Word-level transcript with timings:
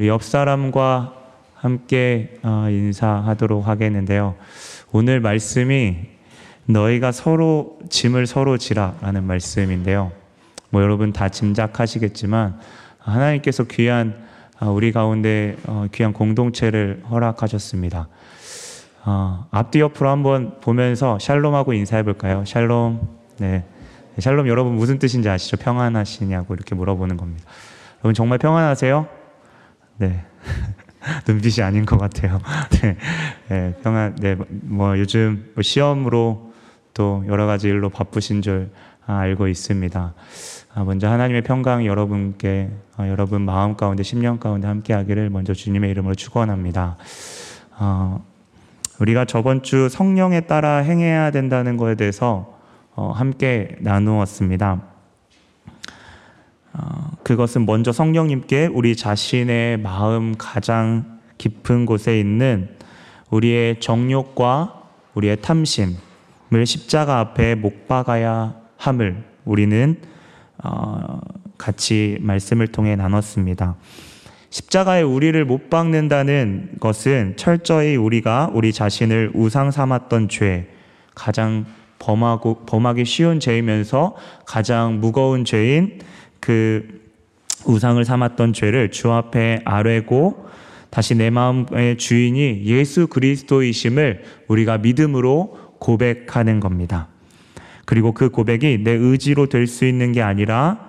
우리 0.00 0.08
옆 0.08 0.22
사람과 0.22 1.12
함께 1.54 2.38
어, 2.42 2.68
인사하도록 2.70 3.68
하겠는데요. 3.68 4.34
오늘 4.92 5.20
말씀이 5.20 5.94
너희가 6.64 7.12
서로 7.12 7.78
짐을 7.90 8.26
서로 8.26 8.56
지라라는 8.56 9.24
말씀인데요. 9.24 10.10
뭐 10.70 10.80
여러분 10.80 11.12
다 11.12 11.28
짐작하시겠지만 11.28 12.58
하나님께서 12.98 13.64
귀한 13.64 14.16
아, 14.58 14.70
우리 14.70 14.90
가운데 14.90 15.58
어, 15.66 15.84
귀한 15.92 16.14
공동체를 16.14 17.02
허락하셨습니다. 17.10 18.08
어, 19.04 19.48
앞뒤 19.50 19.80
옆으로 19.80 20.08
한번 20.08 20.62
보면서 20.62 21.18
샬롬하고 21.18 21.74
인사해 21.74 22.02
볼까요? 22.04 22.42
샬롬. 22.46 23.06
네. 23.36 23.64
샬롬 24.18 24.48
여러분 24.48 24.76
무슨 24.76 24.98
뜻인지 24.98 25.28
아시죠? 25.28 25.58
평안하시냐고 25.58 26.54
이렇게 26.54 26.74
물어보는 26.74 27.18
겁니다. 27.18 27.44
여러분 27.98 28.14
정말 28.14 28.38
평안하세요? 28.38 29.19
네. 30.00 30.24
눈빛이 31.28 31.62
아닌 31.62 31.84
것 31.84 31.98
같아요. 31.98 32.40
네. 32.80 32.96
네, 33.48 33.74
평안, 33.82 34.16
네, 34.16 34.34
뭐 34.48 34.98
요즘 34.98 35.50
뭐 35.54 35.62
시험으로 35.62 36.52
또 36.94 37.22
여러 37.26 37.44
가지 37.46 37.68
일로 37.68 37.90
바쁘신 37.90 38.40
줄 38.40 38.70
알고 39.04 39.46
있습니다. 39.48 40.14
아, 40.72 40.84
먼저 40.84 41.10
하나님의 41.10 41.42
평강이 41.42 41.86
여러분께, 41.86 42.70
어, 42.96 43.08
여러분 43.08 43.42
마음 43.42 43.76
가운데, 43.76 44.02
심령 44.02 44.38
가운데 44.38 44.68
함께 44.68 44.94
하기를 44.94 45.28
먼저 45.28 45.52
주님의 45.52 45.90
이름으로 45.90 46.14
축원합니다. 46.14 46.96
어, 47.78 48.24
우리가 49.00 49.26
저번 49.26 49.62
주 49.62 49.90
성령에 49.90 50.42
따라 50.42 50.78
행해야 50.78 51.30
된다는 51.30 51.76
것에 51.76 51.94
대해서 51.96 52.58
어, 52.94 53.12
함께 53.12 53.76
나누었습니다. 53.80 54.82
어, 56.72 57.10
그것은 57.22 57.66
먼저 57.66 57.92
성령님께 57.92 58.66
우리 58.66 58.96
자신의 58.96 59.78
마음 59.78 60.34
가장 60.36 61.18
깊은 61.38 61.86
곳에 61.86 62.18
있는 62.18 62.68
우리의 63.30 63.80
정욕과 63.80 64.82
우리의 65.14 65.40
탐심을 65.40 65.96
십자가 66.64 67.18
앞에 67.18 67.54
못 67.54 67.88
박아야 67.88 68.54
함을 68.76 69.24
우리는 69.44 69.96
어, 70.62 71.20
같이 71.58 72.18
말씀을 72.20 72.68
통해 72.68 72.96
나눴습니다. 72.96 73.76
십자가에 74.50 75.02
우리를 75.02 75.44
못 75.44 75.70
박는다는 75.70 76.70
것은 76.80 77.34
철저히 77.36 77.96
우리가 77.96 78.50
우리 78.52 78.72
자신을 78.72 79.30
우상 79.34 79.70
삼았던 79.70 80.28
죄, 80.28 80.68
가장 81.14 81.66
범하고, 82.00 82.64
범하기 82.66 83.04
쉬운 83.04 83.38
죄이면서 83.38 84.16
가장 84.44 85.00
무거운 85.00 85.44
죄인 85.44 86.00
그 86.40 87.00
우상을 87.66 88.02
삼았던 88.04 88.52
죄를 88.52 88.90
주 88.90 89.12
앞에 89.12 89.60
아뢰고 89.64 90.48
다시 90.90 91.14
내 91.14 91.30
마음의 91.30 91.98
주인이 91.98 92.62
예수 92.64 93.06
그리스도이심을 93.06 94.24
우리가 94.48 94.78
믿음으로 94.78 95.56
고백하는 95.78 96.58
겁니다. 96.60 97.08
그리고 97.84 98.12
그 98.12 98.30
고백이 98.30 98.78
내 98.82 98.92
의지로 98.92 99.46
될 99.46 99.66
수 99.66 99.84
있는 99.84 100.12
게 100.12 100.22
아니라 100.22 100.88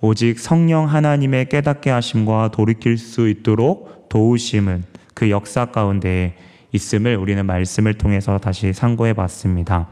오직 0.00 0.38
성령 0.38 0.86
하나님의 0.86 1.48
깨닫게 1.48 1.90
하심과 1.90 2.50
돌이킬 2.52 2.96
수 2.96 3.28
있도록 3.28 4.08
도우심은 4.08 4.84
그 5.14 5.30
역사 5.30 5.66
가운데 5.66 6.36
있음을 6.72 7.16
우리는 7.16 7.44
말씀을 7.44 7.94
통해서 7.94 8.38
다시 8.38 8.72
상고해 8.72 9.12
봤습니다. 9.12 9.88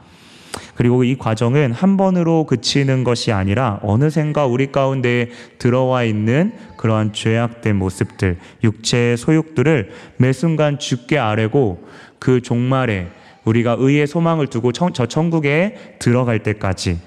그리고 0.74 1.04
이 1.04 1.16
과정은 1.16 1.72
한 1.72 1.96
번으로 1.96 2.44
그치는 2.44 3.04
것이 3.04 3.32
아니라 3.32 3.80
어느샌가 3.82 4.46
우리 4.46 4.70
가운데 4.70 5.30
들어와 5.58 6.04
있는 6.04 6.52
그러한 6.76 7.12
죄악된 7.12 7.76
모습들, 7.76 8.38
육체의 8.64 9.16
소욕들을 9.16 9.90
매 10.16 10.32
순간 10.32 10.78
죽게 10.78 11.18
아뢰고 11.18 11.86
그 12.18 12.40
종말에 12.40 13.08
우리가 13.44 13.76
의의 13.78 14.06
소망을 14.06 14.46
두고 14.48 14.72
저 14.72 15.06
천국에 15.06 15.96
들어갈 15.98 16.42
때까지 16.42 16.98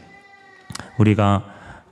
우리가 0.98 1.46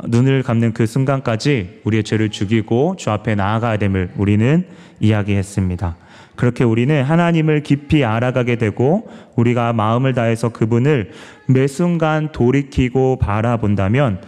눈을 0.06 0.44
감는 0.44 0.74
그 0.74 0.86
순간까지 0.86 1.82
우리의 1.84 2.04
죄를 2.04 2.30
죽이고 2.30 2.96
주 2.98 3.12
앞에 3.12 3.36
나아가야 3.36 3.78
됨을 3.78 4.12
우리는 4.18 4.66
이야기했습니다. 5.00 5.96
그렇게 6.40 6.64
우리는 6.64 7.04
하나님을 7.04 7.64
깊이 7.64 8.06
알아가게 8.06 8.56
되고 8.56 9.10
우리가 9.36 9.74
마음을 9.74 10.14
다해서 10.14 10.48
그분을 10.48 11.12
매 11.48 11.68
순간 11.68 12.32
돌이키고 12.32 13.20
바라본다면 13.20 14.22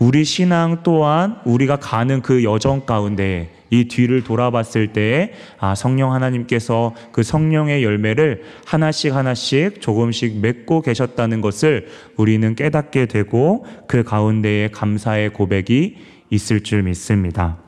우리 0.00 0.24
신앙 0.24 0.82
또한 0.82 1.36
우리가 1.44 1.76
가는 1.76 2.20
그 2.20 2.42
여정 2.42 2.84
가운데 2.84 3.52
이 3.70 3.86
뒤를 3.86 4.24
돌아봤을 4.24 4.92
때에 4.92 5.34
아 5.60 5.76
성령 5.76 6.12
하나님께서 6.12 6.96
그 7.12 7.22
성령의 7.22 7.84
열매를 7.84 8.42
하나씩 8.66 9.14
하나씩 9.14 9.80
조금씩 9.80 10.40
맺고 10.40 10.82
계셨다는 10.82 11.42
것을 11.42 11.86
우리는 12.16 12.56
깨닫게 12.56 13.06
되고 13.06 13.64
그 13.86 14.02
가운데에 14.02 14.70
감사의 14.70 15.32
고백이 15.32 15.96
있을 16.28 16.64
줄 16.64 16.82
믿습니다. 16.82 17.65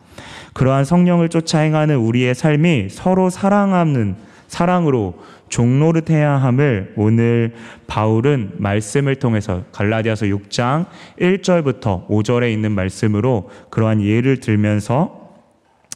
그러한 0.58 0.84
성령을 0.84 1.28
쫓아 1.28 1.60
행하는 1.60 1.98
우리의 1.98 2.34
삶이 2.34 2.88
서로 2.90 3.30
사랑하는 3.30 4.16
사랑으로 4.48 5.14
종노릇해야 5.48 6.32
함을 6.32 6.94
오늘 6.96 7.54
바울은 7.86 8.54
말씀을 8.56 9.14
통해서 9.16 9.62
갈라디아서 9.70 10.26
6장 10.26 10.86
1절부터 11.20 12.08
5절에 12.08 12.52
있는 12.52 12.72
말씀으로 12.72 13.50
그러한 13.70 14.02
예를 14.02 14.40
들면서 14.40 15.30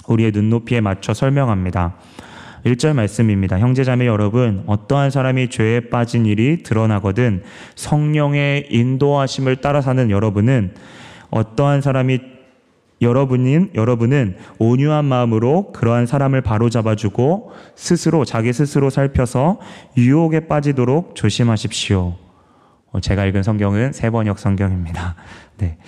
우리의 0.07 0.31
눈높이에 0.31 0.81
맞춰 0.81 1.13
설명합니다. 1.13 1.97
1절 2.65 2.93
말씀입니다. 2.93 3.59
형제자매 3.59 4.07
여러분, 4.07 4.63
어떠한 4.67 5.11
사람이 5.11 5.51
죄에 5.51 5.89
빠진 5.91 6.25
일이 6.25 6.63
드러나거든 6.63 7.43
성령의 7.75 8.69
인도하심을 8.71 9.57
따라 9.57 9.81
사는 9.81 10.09
여러분은 10.09 10.75
어떠한 11.31 11.81
사람이 11.81 12.32
여러분인 13.03 13.71
여러분은 13.75 14.37
온유한 14.59 15.05
마음으로 15.05 15.73
그러한 15.73 16.07
사람을 16.07 16.41
바로잡아주고 16.41 17.53
스스로 17.75 18.25
자기 18.25 18.53
스스로 18.53 18.89
살펴서 18.91 19.59
유혹에 19.97 20.47
빠지도록 20.47 21.15
조심하십시오. 21.15 22.15
어, 22.93 23.01
제가 23.01 23.25
읽은 23.27 23.43
성경은 23.43 23.93
세 23.93 24.11
번역 24.11 24.39
성경입니다. 24.39 25.17
네. 25.59 25.79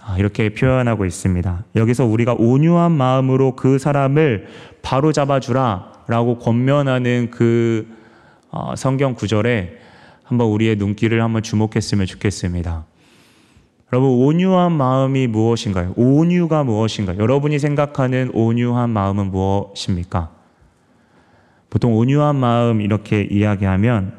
아, 0.00 0.16
이렇게 0.18 0.50
표현하고 0.50 1.04
있습니다. 1.04 1.64
여기서 1.76 2.04
우리가 2.04 2.34
온유한 2.38 2.92
마음으로 2.92 3.56
그 3.56 3.78
사람을 3.78 4.46
바로 4.82 5.12
잡아주라 5.12 6.04
라고 6.06 6.38
권면하는 6.38 7.30
그 7.30 7.86
어, 8.50 8.74
성경 8.76 9.14
구절에 9.14 9.78
한번 10.24 10.48
우리의 10.48 10.76
눈길을 10.76 11.22
한번 11.22 11.42
주목했으면 11.42 12.06
좋겠습니다. 12.06 12.84
여러분, 13.92 14.10
온유한 14.10 14.72
마음이 14.72 15.26
무엇인가요? 15.26 15.94
온유가 15.96 16.62
무엇인가요? 16.62 17.18
여러분이 17.18 17.58
생각하는 17.58 18.30
온유한 18.34 18.90
마음은 18.90 19.32
무엇입니까? 19.32 20.30
보통 21.70 21.96
온유한 21.96 22.36
마음 22.36 22.80
이렇게 22.80 23.22
이야기하면 23.22 24.12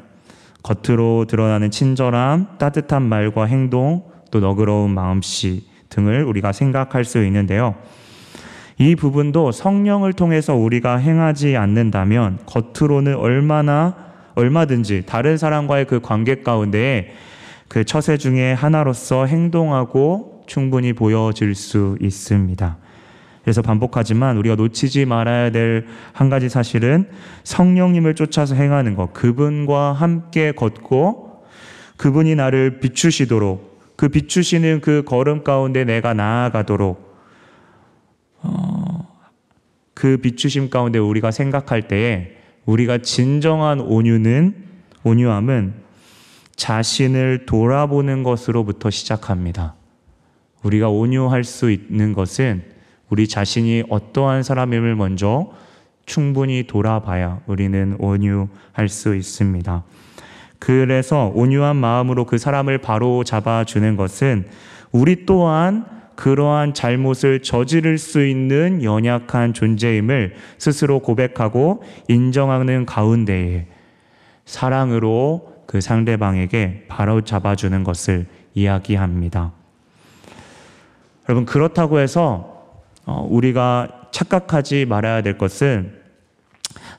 겉으로 0.62 1.24
드러나는 1.26 1.70
친절함, 1.70 2.58
따뜻한 2.58 3.02
말과 3.02 3.44
행동, 3.44 4.04
또 4.30 4.40
너그러운 4.40 4.90
마음씨 4.90 5.66
등을 5.88 6.24
우리가 6.24 6.52
생각할 6.52 7.04
수 7.04 7.24
있는데요. 7.24 7.74
이 8.78 8.94
부분도 8.94 9.52
성령을 9.52 10.12
통해서 10.12 10.54
우리가 10.54 10.96
행하지 10.96 11.56
않는다면 11.56 12.40
겉으로는 12.46 13.16
얼마나 13.16 13.94
얼마든지 14.34 15.04
다른 15.06 15.36
사람과의 15.36 15.86
그 15.86 16.00
관계 16.00 16.42
가운데에 16.42 17.12
그 17.72 17.86
처세 17.86 18.18
중에 18.18 18.52
하나로서 18.52 19.24
행동하고 19.24 20.42
충분히 20.46 20.92
보여질 20.92 21.54
수 21.54 21.96
있습니다. 22.02 22.76
그래서 23.42 23.62
반복하지만 23.62 24.36
우리가 24.36 24.56
놓치지 24.56 25.06
말아야 25.06 25.50
될 25.50 25.86
한 26.12 26.28
가지 26.28 26.50
사실은 26.50 27.08
성령님을 27.44 28.14
쫓아서 28.14 28.56
행하는 28.56 28.94
것, 28.94 29.14
그분과 29.14 29.94
함께 29.94 30.52
걷고 30.52 31.46
그분이 31.96 32.34
나를 32.34 32.78
비추시도록 32.80 33.96
그 33.96 34.10
비추시는 34.10 34.82
그 34.82 35.02
걸음 35.06 35.42
가운데 35.42 35.84
내가 35.84 36.12
나아가도록 36.12 37.16
어, 38.42 39.08
그 39.94 40.18
비추심 40.18 40.68
가운데 40.68 40.98
우리가 40.98 41.30
생각할 41.30 41.88
때에 41.88 42.36
우리가 42.66 42.98
진정한 42.98 43.80
온유는 43.80 44.56
온유함은 45.04 45.81
자신을 46.56 47.46
돌아보는 47.46 48.22
것으로부터 48.22 48.90
시작합니다. 48.90 49.74
우리가 50.62 50.88
온유할 50.88 51.44
수 51.44 51.70
있는 51.70 52.12
것은 52.12 52.62
우리 53.08 53.28
자신이 53.28 53.84
어떠한 53.88 54.42
사람임을 54.42 54.94
먼저 54.94 55.50
충분히 56.06 56.66
돌아봐야 56.66 57.40
우리는 57.46 57.96
온유할 57.98 58.88
수 58.88 59.14
있습니다. 59.14 59.84
그래서 60.58 61.32
온유한 61.34 61.76
마음으로 61.76 62.24
그 62.24 62.38
사람을 62.38 62.78
바로 62.78 63.24
잡아주는 63.24 63.96
것은 63.96 64.46
우리 64.92 65.26
또한 65.26 65.86
그러한 66.14 66.74
잘못을 66.74 67.42
저지를 67.42 67.98
수 67.98 68.24
있는 68.24 68.82
연약한 68.82 69.54
존재임을 69.54 70.34
스스로 70.58 71.00
고백하고 71.00 71.82
인정하는 72.08 72.86
가운데에 72.86 73.66
사랑으로 74.44 75.51
그 75.72 75.80
상대방에게 75.80 76.84
바로 76.86 77.22
잡아주는 77.22 77.82
것을 77.82 78.26
이야기합니다. 78.52 79.52
여러분, 81.26 81.46
그렇다고 81.46 81.98
해서 81.98 82.76
어, 83.06 83.26
우리가 83.30 84.08
착각하지 84.10 84.84
말아야 84.84 85.22
될 85.22 85.38
것은 85.38 85.94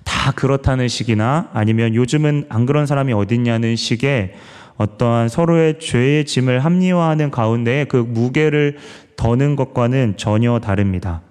다 0.04 0.32
그렇다는 0.32 0.88
식이나 0.88 1.52
아니면 1.54 1.94
요즘은 1.94 2.48
안 2.50 2.66
그런 2.66 2.88
사람이 2.88 3.14
어딨냐는 3.14 3.76
식의 3.76 4.34
어떠한 4.78 5.30
서로의 5.30 5.78
죄의 5.78 6.26
짐을 6.26 6.66
합리화하는 6.66 7.30
가운데 7.30 7.86
그 7.88 7.98
무게를 7.98 8.80
더는 9.16 9.56
것과는 9.56 10.16
전혀 10.18 10.58
다릅니다. 10.58 11.22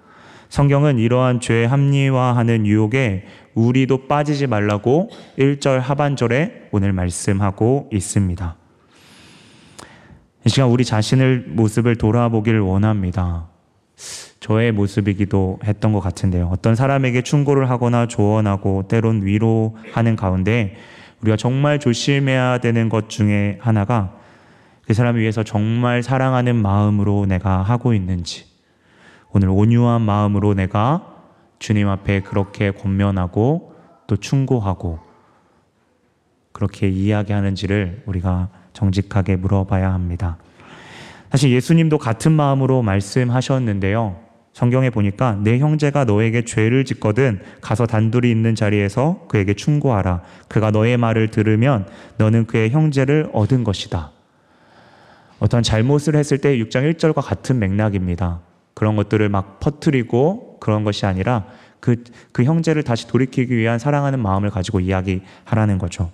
성경은 0.53 0.99
이러한 0.99 1.39
죄 1.39 1.65
합리화하는 1.65 2.67
유혹에 2.67 3.25
우리도 3.55 4.05
빠지지 4.05 4.45
말라고 4.45 5.09
1절 5.39 5.79
하반절에 5.79 6.69
오늘 6.71 6.93
말씀하고 6.93 7.89
있습니다. 7.91 8.55
이 10.45 10.49
시간 10.49 10.69
우리 10.69 10.85
자신을 10.85 11.45
모습을 11.47 11.95
돌아보기를 11.95 12.59
원합니다. 12.59 13.47
저의 14.41 14.71
모습이기도 14.71 15.57
했던 15.63 15.91
것 15.91 16.01
같은데요. 16.01 16.49
어떤 16.51 16.75
사람에게 16.75 17.23
충고를 17.23 17.71
하거나 17.71 18.07
조언하고 18.07 18.87
때론 18.87 19.25
위로하는 19.25 20.15
가운데 20.15 20.75
우리가 21.23 21.35
정말 21.35 21.79
조심해야 21.79 22.59
되는 22.59 22.89
것 22.89 23.09
중에 23.09 23.57
하나가 23.59 24.15
그 24.85 24.93
사람을 24.93 25.19
위해서 25.19 25.41
정말 25.41 26.03
사랑하는 26.03 26.55
마음으로 26.57 27.25
내가 27.25 27.63
하고 27.63 27.95
있는지, 27.95 28.52
오늘 29.33 29.49
온유한 29.49 30.01
마음으로 30.01 30.53
내가 30.53 31.07
주님 31.57 31.87
앞에 31.87 32.21
그렇게 32.21 32.71
권면하고 32.71 33.73
또 34.05 34.15
충고하고 34.15 34.99
그렇게 36.51 36.87
이야기하는지를 36.87 38.03
우리가 38.05 38.49
정직하게 38.73 39.37
물어봐야 39.37 39.91
합니다. 39.91 40.37
사실 41.31 41.51
예수님도 41.51 41.97
같은 41.97 42.31
마음으로 42.31 42.83
말씀하셨는데요. 42.83 44.21
성경에 44.51 44.91
보니까 44.91 45.39
내 45.41 45.57
형제가 45.57 46.05
너에게 46.05 46.45
죄를 46.45 46.85
짓거든 46.85 47.41
가서 47.59 47.87
단둘이 47.87 48.29
있는 48.29 48.53
자리에서 48.53 49.25
그에게 49.27 49.55
충고하라. 49.55 50.21
그가 50.47 50.69
너의 50.69 50.97
말을 50.97 51.29
들으면 51.29 51.87
너는 52.17 52.45
그의 52.45 52.69
형제를 52.69 53.31
얻은 53.33 53.63
것이다. 53.63 54.11
어떤 55.39 55.63
잘못을 55.63 56.15
했을 56.15 56.37
때 56.37 56.55
6장 56.59 56.93
1절과 56.93 57.25
같은 57.25 57.57
맥락입니다. 57.57 58.41
그런 58.73 58.95
것들을 58.95 59.27
막 59.29 59.59
퍼뜨리고 59.59 60.57
그런 60.59 60.83
것이 60.83 61.05
아니라 61.05 61.45
그, 61.79 62.03
그 62.31 62.43
형제를 62.43 62.83
다시 62.83 63.07
돌이키기 63.07 63.55
위한 63.55 63.77
사랑하는 63.77 64.19
마음을 64.19 64.49
가지고 64.49 64.79
이야기하라는 64.79 65.77
거죠. 65.77 66.11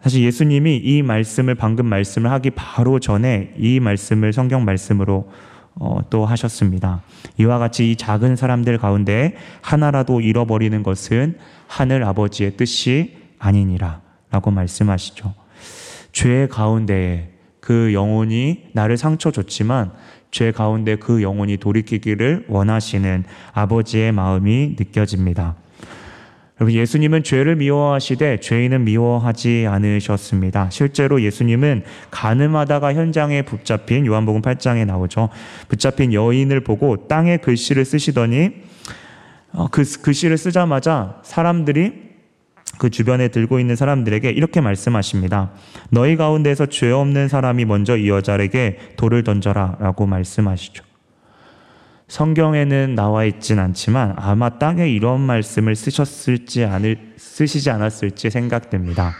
사실 0.00 0.22
예수님이 0.22 0.76
이 0.76 1.02
말씀을 1.02 1.56
방금 1.56 1.86
말씀을 1.86 2.30
하기 2.30 2.50
바로 2.50 3.00
전에 3.00 3.54
이 3.58 3.80
말씀을 3.80 4.32
성경 4.32 4.64
말씀으로 4.64 5.28
어, 5.74 6.00
또 6.08 6.24
하셨습니다. 6.24 7.02
이와 7.38 7.58
같이 7.58 7.90
이 7.90 7.96
작은 7.96 8.36
사람들 8.36 8.78
가운데 8.78 9.34
하나라도 9.60 10.20
잃어버리는 10.20 10.82
것은 10.82 11.38
하늘 11.66 12.04
아버지의 12.04 12.56
뜻이 12.56 13.16
아니니라 13.38 14.00
라고 14.30 14.50
말씀하시죠. 14.50 15.34
죄 16.12 16.46
가운데에 16.46 17.30
그 17.60 17.92
영혼이 17.92 18.68
나를 18.72 18.96
상처 18.96 19.30
줬지만 19.30 19.92
죄 20.30 20.52
가운데 20.52 20.96
그 20.96 21.22
영혼이 21.22 21.56
돌이키기를 21.58 22.46
원하시는 22.48 23.24
아버지의 23.52 24.12
마음이 24.12 24.76
느껴집니다. 24.78 25.56
여러분 26.58 26.74
예수님은 26.74 27.22
죄를 27.22 27.56
미워하시되 27.56 28.40
죄인은 28.40 28.84
미워하지 28.84 29.66
않으셨습니다. 29.68 30.70
실제로 30.70 31.20
예수님은 31.20 31.84
가늠하다가 32.10 32.94
현장에 32.94 33.42
붙잡힌 33.42 34.06
요한복음 34.06 34.40
8장에 34.40 34.86
나오죠. 34.86 35.28
붙잡힌 35.68 36.14
여인을 36.14 36.60
보고 36.60 37.08
땅에 37.08 37.36
글씨를 37.36 37.84
쓰시더니 37.84 38.52
어, 39.52 39.68
그 39.70 39.84
글씨를 40.00 40.38
쓰자마자 40.38 41.20
사람들이 41.22 42.06
그 42.78 42.90
주변에 42.90 43.28
들고 43.28 43.58
있는 43.58 43.76
사람들에게 43.76 44.30
이렇게 44.30 44.60
말씀하십니다. 44.60 45.52
너희 45.90 46.16
가운데서 46.16 46.66
죄 46.66 46.90
없는 46.90 47.28
사람이 47.28 47.64
먼저 47.64 47.96
이 47.96 48.08
여자에게 48.08 48.94
돌을 48.96 49.24
던져라 49.24 49.76
라고 49.80 50.06
말씀하시죠. 50.06 50.84
성경에는 52.08 52.94
나와 52.94 53.24
있진 53.24 53.58
않지만 53.58 54.14
아마 54.16 54.58
땅에 54.58 54.88
이런 54.88 55.20
말씀을 55.20 55.74
쓰셨을지 55.74 56.64
않을, 56.64 57.14
쓰시지 57.16 57.70
않았을지 57.70 58.30
생각됩니다. 58.30 59.12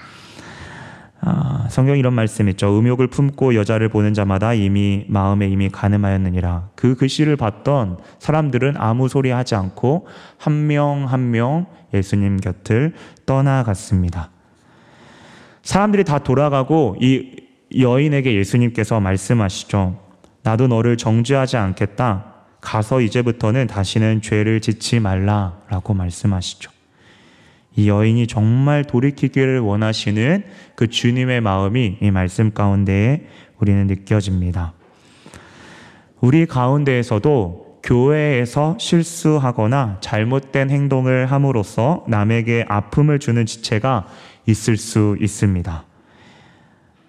아, 1.29 1.67
성경 1.71 1.99
이런 1.99 2.15
말씀 2.15 2.49
있죠. 2.51 2.79
음욕을 2.79 3.09
품고 3.09 3.57
여자를 3.57 3.89
보는 3.89 4.15
자마다 4.15 4.55
이미 4.55 5.05
마음에 5.09 5.49
이미 5.49 5.69
가늠하였느니라. 5.69 6.69
그 6.77 6.95
글씨를 6.95 7.37
봤던 7.37 7.99
사람들은 8.21 8.77
아무 8.77 9.09
소리 9.09 9.31
하지 9.31 9.57
않고 9.57 10.07
한명 10.39 11.07
한 11.09 11.33
명 11.33 11.67
예수님 11.93 12.37
곁을 12.37 12.95
떠나갔습니다. 13.27 14.31
사람들이 15.63 16.05
다 16.05 16.21
돌아가고 16.21 16.97
이 17.01 17.41
여인에게 17.77 18.33
예수님께서 18.37 19.01
말씀하시죠. 19.01 19.99
나도 20.45 20.69
너를 20.69 20.97
정죄하지 20.97 21.57
않겠다. 21.57 22.35
가서 22.61 23.01
이제부터는 23.01 23.67
다시는 23.67 24.23
죄를 24.23 24.61
짓지 24.61 25.01
말라라고 25.01 25.93
말씀하시죠. 25.93 26.71
이 27.77 27.89
여인이 27.89 28.27
정말 28.27 28.85
돌이키기를 28.85 29.61
원하시는 29.61 30.45
그 30.75 30.89
주님의 30.89 31.43
마음이 31.43 31.99
이 32.01 32.11
말씀 32.11 32.53
가운데에 32.53 33.27
우리는 33.61 33.87
느껴집니다. 33.87 34.73
우리 36.21 36.47
가운데에서도 36.47 37.81
교회에서 37.83 38.77
실수하거나 38.81 39.99
잘못된 40.01 40.71
행동을 40.71 41.27
함으로써 41.27 42.05
남에게 42.09 42.65
아픔을 42.67 43.19
주는 43.19 43.47
지체가 43.47 44.07
있을 44.47 44.77
수 44.77 45.17
있습니다. 45.21 45.85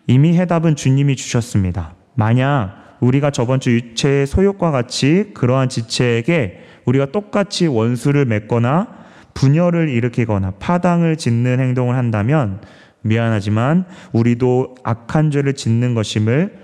이미 0.07 0.37
해답은 0.37 0.75
주님이 0.75 1.15
주셨습니다. 1.15 1.95
만약 2.13 2.97
우리가 2.99 3.31
저번 3.31 3.59
주 3.59 3.71
유체의 3.71 4.27
소욕과 4.27 4.71
같이 4.71 5.31
그러한 5.33 5.69
지체에게 5.69 6.59
우리가 6.85 7.07
똑같이 7.07 7.67
원수를 7.67 8.25
맺거나 8.25 8.96
분열을 9.37 9.89
일으키거나 9.89 10.53
파당을 10.57 11.15
짓는 11.15 11.59
행동을 11.59 11.95
한다면 11.95 12.59
미안하지만 13.01 13.85
우리도 14.11 14.75
악한 14.83 15.29
죄를 15.29 15.53
짓는 15.53 15.93
것임을 15.93 16.57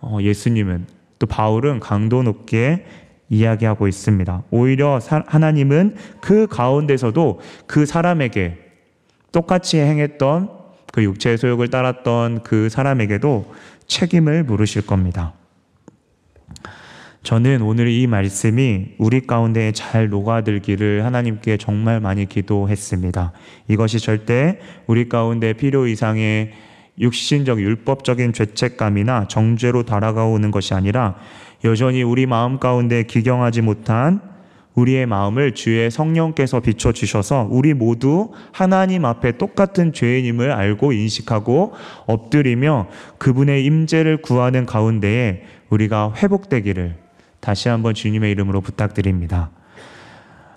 어, 0.00 0.18
예수님은 0.22 0.86
또 1.18 1.26
바울은 1.26 1.78
강도 1.78 2.22
높게 2.22 2.86
이야기하고 3.28 3.86
있습니다. 3.86 4.44
오히려 4.50 4.98
하나님은 5.26 5.96
그 6.22 6.46
가운데서도 6.46 7.40
그 7.66 7.84
사람에게 7.84 8.58
똑같이 9.30 9.78
행했던 9.78 10.48
그 10.92 11.02
육체의 11.02 11.36
소욕을 11.36 11.68
따랐던 11.68 12.44
그 12.44 12.70
사람에게도 12.70 13.52
책임을 13.88 14.44
물으실 14.44 14.86
겁니다. 14.86 15.34
저는 17.26 17.60
오늘 17.60 17.88
이 17.88 18.06
말씀이 18.06 18.90
우리 18.98 19.20
가운데 19.20 19.72
잘 19.72 20.08
녹아들기를 20.08 21.04
하나님께 21.04 21.56
정말 21.56 21.98
많이 21.98 22.24
기도했습니다. 22.24 23.32
이것이 23.66 23.98
절대 23.98 24.60
우리 24.86 25.08
가운데 25.08 25.52
필요 25.52 25.88
이상의 25.88 26.52
육신적 27.00 27.58
율법적인 27.58 28.32
죄책감이나 28.32 29.26
정죄로 29.26 29.82
달아가오는 29.82 30.52
것이 30.52 30.74
아니라 30.74 31.16
여전히 31.64 32.04
우리 32.04 32.26
마음 32.26 32.60
가운데 32.60 33.02
기경하지 33.02 33.62
못한 33.62 34.20
우리의 34.76 35.06
마음을 35.06 35.52
주의 35.52 35.90
성령께서 35.90 36.60
비춰 36.60 36.92
주셔서 36.92 37.48
우리 37.50 37.74
모두 37.74 38.30
하나님 38.52 39.04
앞에 39.04 39.36
똑같은 39.36 39.92
죄인임을 39.92 40.52
알고 40.52 40.92
인식하고 40.92 41.72
엎드리며 42.06 42.86
그분의 43.18 43.64
임재를 43.64 44.18
구하는 44.18 44.64
가운데에 44.64 45.42
우리가 45.70 46.14
회복되기를 46.16 47.05
다시 47.46 47.68
한번 47.68 47.94
주님의 47.94 48.32
이름으로 48.32 48.60
부탁드립니다. 48.60 49.52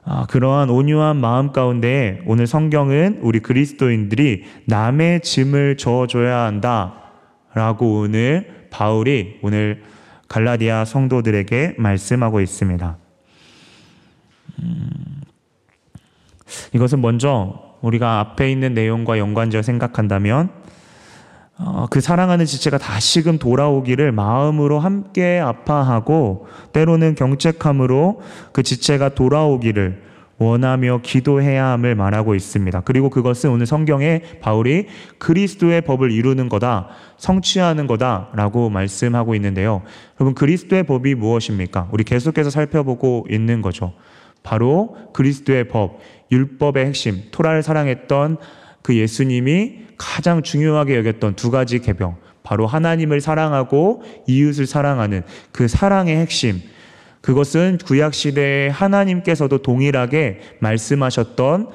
아, 0.04 0.26
그러한 0.28 0.72
온유한 0.72 1.18
마음 1.18 1.52
가운데 1.52 2.20
오늘 2.26 2.48
성경은 2.48 3.20
우리 3.22 3.42
그리스도인들이 3.42 4.46
남의 4.66 5.22
짐을 5.22 5.78
져줘야 5.78 6.46
한다. 6.46 6.96
라고 7.54 8.00
오늘 8.00 8.66
바울이 8.72 9.38
오늘 9.44 9.84
갈라디아 10.30 10.84
성도들에게 10.84 11.76
말씀하고 11.78 12.42
있습니다. 12.42 12.98
음, 14.58 14.90
이것은 16.74 17.02
먼저 17.02 17.78
우리가 17.82 18.20
앞에 18.20 18.52
있는 18.52 18.74
내용과 18.74 19.20
연관지어 19.20 19.62
생각한다면 19.62 20.50
어, 21.62 21.88
그 21.90 22.00
사랑하는 22.00 22.46
지체가 22.46 22.78
다시금 22.78 23.38
돌아오기를 23.38 24.14
마음으로 24.14 24.80
함께 24.80 25.40
아파하고 25.40 26.48
때로는 26.72 27.16
경책함으로 27.16 28.22
그 28.54 28.64
지체가 28.64 29.10
돌아오기를 29.10 30.10
원하며 30.38 31.02
기도해야 31.04 31.68
함을 31.72 31.96
말하고 31.96 32.34
있습니다. 32.34 32.80
그리고 32.86 33.10
그것은 33.10 33.50
오늘 33.50 33.66
성경에 33.66 34.22
바울이 34.40 34.88
그리스도의 35.18 35.82
법을 35.82 36.12
이루는 36.12 36.48
거다, 36.48 36.88
성취하는 37.18 37.88
거다라고 37.88 38.70
말씀하고 38.70 39.36
있는데요. 39.36 39.82
여러분, 40.18 40.36
그리스도의 40.36 40.84
법이 40.84 41.16
무엇입니까? 41.16 41.90
우리 41.92 42.06
계속해서 42.06 42.52
살펴보고 42.52 43.28
있는 43.30 43.62
거죠. 43.62 43.92
바로 44.42 44.96
그리스도의 45.12 45.68
법, 45.68 46.00
율법의 46.32 46.86
핵심, 46.86 47.24
토라를 47.32 47.62
사랑했던 47.62 48.38
그 48.82 48.96
예수님이 48.96 49.89
가장 50.00 50.42
중요하게 50.42 50.98
여겼던 50.98 51.36
두 51.36 51.52
가지 51.52 51.78
개병, 51.78 52.16
바로 52.42 52.66
하나님을 52.66 53.22
사랑하고 53.22 54.02
이웃을 54.26 54.66
사랑하는 54.66 55.22
그 55.52 55.68
사랑의 55.68 56.18
핵심, 56.18 56.60
그것은 57.22 57.78
구약 57.86 58.14
시대에 58.14 58.70
하나님께서도 58.70 59.62
동일하게 59.62 60.40
말씀하셨던 60.60 61.68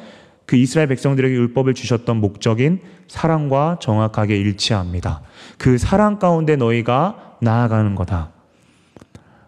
그 0.46 0.56
이스라엘 0.56 0.88
백성들에게 0.88 1.34
율법을 1.34 1.74
주셨던 1.74 2.16
목적인 2.16 2.80
사랑과 3.08 3.78
정확하게 3.80 4.36
일치합니다. 4.38 5.22
그 5.58 5.78
사랑 5.78 6.18
가운데 6.18 6.56
너희가 6.56 7.36
나아가는 7.40 7.94
거다. 7.94 8.30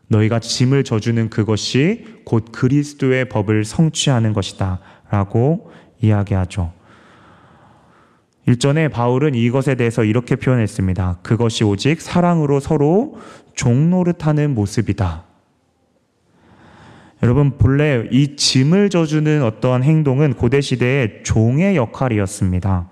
너희가 0.09 0.39
짐을 0.39 0.85
져주는 0.85 1.31
그것이 1.31 2.05
곧 2.25 2.53
그리스도의 2.53 3.29
법을 3.29 3.65
성취하는 3.65 4.35
것이다. 4.35 4.81
라고 5.11 5.73
이야기하죠. 6.01 6.76
일전에 8.47 8.89
바울은 8.89 9.35
이것에 9.35 9.75
대해서 9.75 10.05
이렇게 10.05 10.37
표현했습니다. 10.37 11.19
그것이 11.23 11.65
오직 11.65 12.01
사랑으로 12.01 12.61
서로 12.61 13.19
종노릇하는 13.55 14.55
모습이다. 14.55 15.25
여러분 17.23 17.59
본래 17.59 18.07
이 18.13 18.37
짐을 18.37 18.91
져주는 18.91 19.43
어떠한 19.43 19.83
행동은 19.83 20.35
고대 20.35 20.61
시대의 20.61 21.23
종의 21.25 21.75
역할이었습니다. 21.77 22.89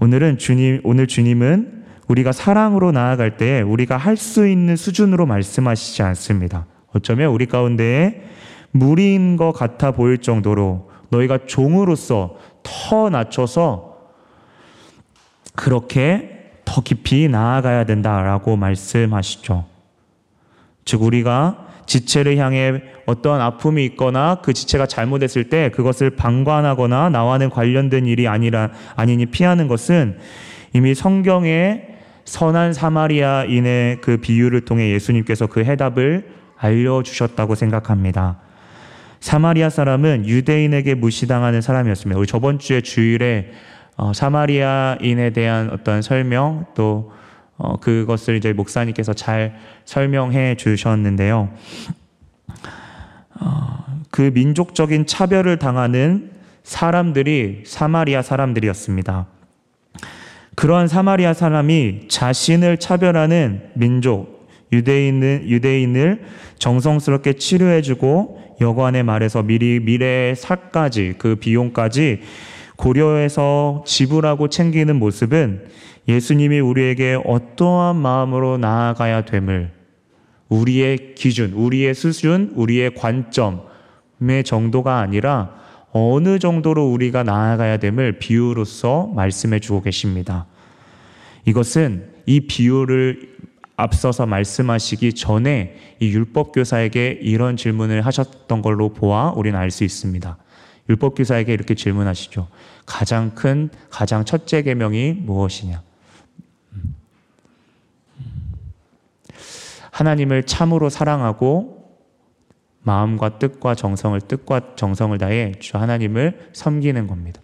오늘은 0.00 0.38
주님 0.38 0.80
오늘 0.82 1.06
주님은 1.06 1.84
우리가 2.08 2.32
사랑으로 2.32 2.92
나아갈 2.92 3.36
때 3.36 3.62
우리가 3.62 3.96
할 3.96 4.16
수 4.16 4.48
있는 4.48 4.74
수준으로 4.74 5.26
말씀하시지 5.26 6.02
않습니다. 6.02 6.66
어쩌면 6.92 7.30
우리 7.30 7.46
가운데 7.46 8.24
무리인 8.72 9.36
것 9.36 9.52
같아 9.52 9.92
보일 9.92 10.18
정도로 10.18 10.90
너희가 11.10 11.46
종으로서 11.46 12.36
더 12.62 13.10
낮춰서 13.10 13.93
그렇게 15.56 16.50
더 16.64 16.82
깊이 16.82 17.28
나아가야 17.28 17.84
된다라고 17.84 18.56
말씀하시죠. 18.56 19.66
즉 20.84 21.02
우리가 21.02 21.66
지체를 21.86 22.38
향해 22.38 22.82
어떠한 23.06 23.40
아픔이 23.40 23.84
있거나 23.86 24.38
그 24.42 24.52
지체가 24.52 24.86
잘못했을 24.86 25.50
때 25.50 25.70
그것을 25.70 26.10
방관하거나 26.10 27.10
나와는 27.10 27.50
관련된 27.50 28.06
일이 28.06 28.26
아니라 28.26 28.70
아니니 28.96 29.26
피하는 29.26 29.68
것은 29.68 30.18
이미 30.72 30.94
성경의 30.94 31.88
선한 32.24 32.72
사마리아인의 32.72 34.00
그 34.00 34.16
비유를 34.16 34.62
통해 34.62 34.90
예수님께서 34.92 35.46
그 35.46 35.60
해답을 35.64 36.30
알려주셨다고 36.56 37.54
생각합니다. 37.54 38.38
사마리아 39.20 39.70
사람은 39.70 40.26
유대인에게 40.26 40.94
무시당하는 40.94 41.60
사람이었습니다. 41.60 42.18
우리 42.18 42.26
저번 42.26 42.58
주에 42.58 42.80
주일에 42.80 43.52
어, 43.96 44.12
사마리아인에 44.12 45.30
대한 45.30 45.70
어떤 45.70 46.02
설명 46.02 46.66
또 46.74 47.12
어, 47.56 47.78
그것을 47.78 48.36
이제 48.36 48.52
목사님께서 48.52 49.12
잘 49.12 49.56
설명해 49.84 50.56
주셨는데요. 50.56 51.50
어, 53.40 53.84
그 54.10 54.32
민족적인 54.34 55.06
차별을 55.06 55.58
당하는 55.58 56.32
사람들이 56.64 57.62
사마리아 57.64 58.22
사람들이었습니다. 58.22 59.26
그러한 60.56 60.88
사마리아 60.88 61.34
사람이 61.34 62.08
자신을 62.08 62.78
차별하는 62.78 63.70
민족, 63.74 64.48
유대인은, 64.72 65.48
유대인을 65.48 66.24
정성스럽게 66.58 67.34
치료해주고 67.34 68.56
여관의 68.60 69.02
말에서 69.02 69.42
미리 69.42 69.80
미래의 69.80 70.36
살까지 70.36 71.14
그 71.18 71.36
비용까지 71.36 72.22
고려해서 72.76 73.84
지불하고 73.86 74.48
챙기는 74.48 74.96
모습은 74.96 75.66
예수님이 76.08 76.60
우리에게 76.60 77.18
어떠한 77.24 77.96
마음으로 77.96 78.58
나아가야 78.58 79.24
됨을 79.24 79.72
우리의 80.48 81.14
기준, 81.14 81.52
우리의 81.52 81.94
수준, 81.94 82.52
우리의 82.54 82.94
관점의 82.94 84.44
정도가 84.44 84.98
아니라 84.98 85.54
어느 85.92 86.38
정도로 86.38 86.90
우리가 86.90 87.22
나아가야 87.22 87.78
됨을 87.78 88.18
비유로서 88.18 89.12
말씀해 89.14 89.60
주고 89.60 89.80
계십니다. 89.80 90.46
이것은 91.46 92.08
이 92.26 92.40
비유를 92.40 93.34
앞서서 93.76 94.26
말씀하시기 94.26 95.14
전에 95.14 95.76
이 96.00 96.08
율법교사에게 96.08 97.20
이런 97.22 97.56
질문을 97.56 98.02
하셨던 98.02 98.62
걸로 98.62 98.92
보아 98.92 99.32
우리는 99.32 99.58
알 99.58 99.70
수 99.70 99.84
있습니다. 99.84 100.36
율법 100.88 101.14
교사에게 101.16 101.52
이렇게 101.52 101.74
질문하시죠. 101.74 102.48
가장 102.84 103.34
큰, 103.34 103.70
가장 103.90 104.24
첫째 104.24 104.62
계명이 104.62 105.12
무엇이냐? 105.12 105.82
하나님을 109.90 110.42
참으로 110.42 110.90
사랑하고 110.90 111.84
마음과 112.82 113.38
뜻과 113.38 113.74
정성을 113.74 114.20
뜻과 114.20 114.74
정성을 114.76 115.16
다해 115.18 115.52
주 115.60 115.78
하나님을 115.78 116.50
섬기는 116.52 117.06
겁니다. 117.06 117.40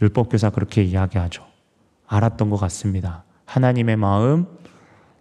율법 0.00 0.30
교사 0.30 0.50
그렇게 0.50 0.82
이야기하죠. 0.82 1.44
알았던 2.06 2.50
것 2.50 2.56
같습니다. 2.56 3.24
하나님의 3.44 3.96
마음, 3.96 4.46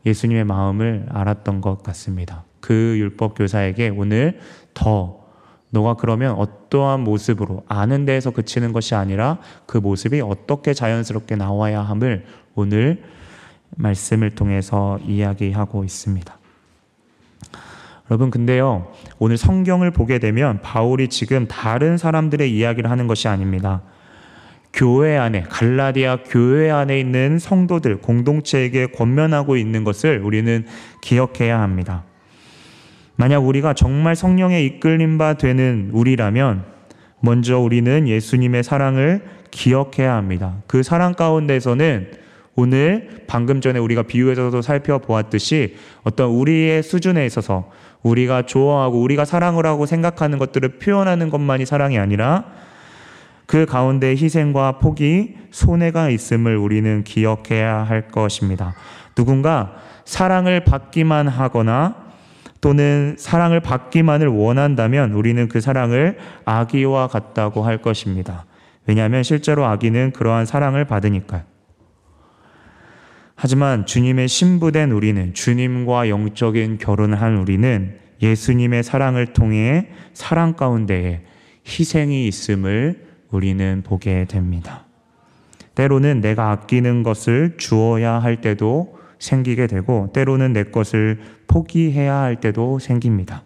예수님의 0.06 0.46
마음을 0.46 1.08
알았던 1.10 1.62
것 1.62 1.84
같습니다. 1.84 2.46
그 2.62 2.96
율법 2.98 3.38
교사에게 3.38 3.90
오늘 3.90 4.40
더 4.74 5.27
너가 5.70 5.96
그러면 5.96 6.34
어떠한 6.36 7.02
모습으로 7.02 7.64
아는 7.68 8.06
데에서 8.06 8.32
그치는 8.32 8.72
것이 8.72 8.96
아니라 8.96 9.40
그 9.66 9.78
모습이 9.78 10.22
어떻게 10.22 10.74
자연스럽게 10.74 11.36
나와야 11.36 11.82
함을 11.82 12.26
오늘 12.56 13.04
말씀을 13.76 14.32
통해서 14.32 14.98
이야기하고 15.06 15.84
있습니다. 15.84 16.38
여러분, 18.10 18.32
근데요, 18.32 18.88
오늘 19.20 19.36
성경을 19.36 19.92
보게 19.92 20.18
되면 20.18 20.62
바울이 20.62 21.10
지금 21.10 21.46
다른 21.48 21.98
사람들의 21.98 22.50
이야기를 22.56 22.90
하는 22.90 23.08
것이 23.08 23.28
아닙니다. 23.28 23.82
교회 24.72 25.18
안에, 25.18 25.42
갈라디아 25.44 26.20
교회 26.24 26.72
안에 26.72 27.00
있는 27.00 27.38
성도들, 27.38 28.00
공동체에게 28.00 28.88
권면하고 28.88 29.58
있는 29.58 29.84
것을 29.84 30.22
우리는 30.24 30.66
기억해야 31.02 31.60
합니다. 31.60 32.04
만약 33.18 33.40
우리가 33.40 33.74
정말 33.74 34.16
성령에 34.16 34.64
이끌림 34.64 35.18
바 35.18 35.34
되는 35.34 35.90
우리라면 35.92 36.64
먼저 37.20 37.60
우리는 37.60 38.08
예수님의 38.08 38.64
사랑을 38.64 39.24
기억해야 39.52 40.16
합니다. 40.16 40.56
그 40.68 40.84
사랑 40.84 41.14
가운데서는 41.14 42.12
오늘 42.56 43.10
방금 43.28 43.60
전에 43.60 43.80
우리가 43.80 44.04
비유에서도 44.04 44.62
살펴보았듯이 44.62 45.76
어떤 46.04 46.30
우리의 46.30 46.84
수준에 46.84 47.26
있어서 47.26 47.70
우리가 48.04 48.44
좋아하고 48.44 49.02
우리가 49.02 49.26
사랑을 49.26 49.66
하고 49.66 49.86
생각하는 49.86 50.38
것들을 50.38 50.78
표현하는 50.80 51.30
것만이 51.30 51.66
사랑이 51.66 51.98
아니라 51.98 52.46
그 53.48 53.66
가운데 53.66 54.10
희생과 54.10 54.80
포기, 54.80 55.36
손해가 55.52 56.10
있음을 56.10 56.58
우리는 56.58 57.04
기억해야 57.04 57.84
할 57.84 58.10
것입니다. 58.10 58.76
누군가 59.16 59.76
사랑을 60.06 60.64
받기만 60.64 61.28
하거나 61.28 62.07
또는 62.62 63.16
사랑을 63.18 63.60
받기만을 63.60 64.28
원한다면 64.28 65.14
우리는 65.14 65.48
그 65.48 65.62
사랑을 65.62 66.18
아기와 66.46 67.08
같다고 67.08 67.64
할 67.64 67.82
것입니다. 67.82 68.46
왜냐하면 68.88 69.24
실제로 69.24 69.66
아기는 69.66 70.12
그러한 70.12 70.46
사랑을 70.46 70.86
받으니까요. 70.86 71.44
하지만 73.36 73.86
주님의 73.86 74.28
신부된 74.28 74.92
우리는 74.92 75.34
주님과 75.34 76.10
영적인 76.10 76.80
결혼을 76.80 77.22
한 77.22 77.38
우리는 77.38 78.00
예수님의 78.22 78.82
사랑을 78.84 79.28
통해 79.28 79.90
사랑 80.14 80.54
가운데에 80.54 81.22
희생이 81.68 82.28
있음을 82.28 83.06
우리는 83.30 83.84
보게 83.86 84.26
됩니다. 84.26 84.86
때로는 85.76 86.22
내가 86.22 86.50
아끼는 86.50 87.04
것을 87.04 87.56
주어야 87.58 88.14
할 88.14 88.42
때도 88.42 88.97
생기게 89.20 89.68
되고 89.68 90.10
때로는 90.14 90.54
내 90.54 90.64
것을 90.64 91.20
포기해야 91.48 92.16
할 92.16 92.40
때도 92.40 92.80
생깁니다. 92.80 93.44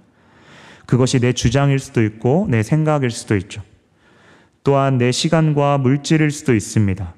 그것이 0.86 1.20
내 1.20 1.34
주장일 1.34 1.80
수도 1.80 2.04
있고 2.04 2.48
내 2.50 2.63
생각일 2.63 3.12
수도 3.12 3.36
있죠. 3.38 3.62
또한 4.63 4.98
내 4.98 5.12
시간과 5.12 5.78
물질일 5.78 6.32
수도 6.32 6.54
있습니다. 6.54 7.16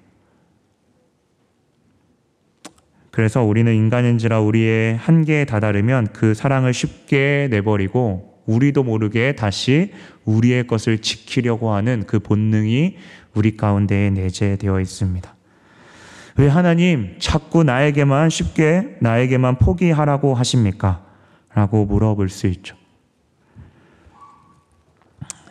그래서 3.11 3.43
우리는 3.43 3.73
인간인지라 3.73 4.39
우리의 4.39 4.97
한계에 4.97 5.45
다다르면 5.45 6.07
그 6.13 6.33
사랑을 6.33 6.73
쉽게 6.73 7.47
내버리고 7.51 8.41
우리도 8.45 8.83
모르게 8.83 9.35
다시 9.35 9.91
우리의 10.25 10.67
것을 10.67 10.97
지키려고 10.99 11.71
하는 11.73 12.05
그 12.07 12.19
본능이 12.19 12.97
우리 13.35 13.55
가운데에 13.55 14.09
내재되어 14.09 14.79
있습니다. 14.79 15.35
왜 16.35 16.47
하나님 16.47 17.15
자꾸 17.19 17.63
나에게만 17.63 18.29
쉽게 18.29 18.97
나에게만 18.99 19.57
포기하라고 19.57 20.33
하십니까? 20.33 21.03
라고 21.53 21.85
물어볼 21.85 22.29
수 22.29 22.47
있죠. 22.47 22.75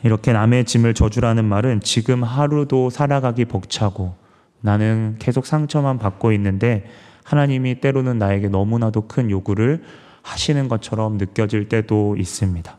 이렇게 0.03 0.33
남의 0.33 0.65
짐을 0.65 0.95
져주라는 0.95 1.45
말은 1.45 1.81
지금 1.81 2.25
하루도 2.25 2.91
살아가기 2.91 3.45
벅차고 3.45 4.15
나는 4.61 5.17
계속 5.19 5.47
상처만 5.47 5.99
받고 5.99 6.33
있는데 6.33 6.85
하나님이 7.25 7.81
때로는 7.81 8.19
나에게 8.19 8.49
너무나도 8.49 9.07
큰 9.07 9.31
요구를 9.31 9.83
하시는 10.23 10.69
것처럼 10.69 11.19
느껴질 11.19 11.69
때도 11.69 12.17
있습니다. 12.17 12.79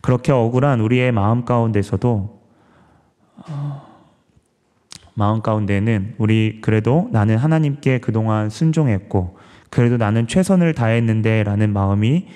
그렇게 0.00 0.30
억울한 0.30 0.80
우리의 0.80 1.10
마음 1.10 1.44
가운데서도 1.44 2.40
어, 3.48 3.85
마음 5.18 5.40
가운데는 5.40 6.14
우리 6.18 6.58
그래도 6.60 7.08
나는 7.10 7.38
하나님께 7.38 8.00
그동안 8.00 8.50
순종했고 8.50 9.38
그래도 9.70 9.96
나는 9.96 10.26
최선을 10.26 10.74
다했는데 10.74 11.42
라는 11.42 11.72
마음이 11.72 12.26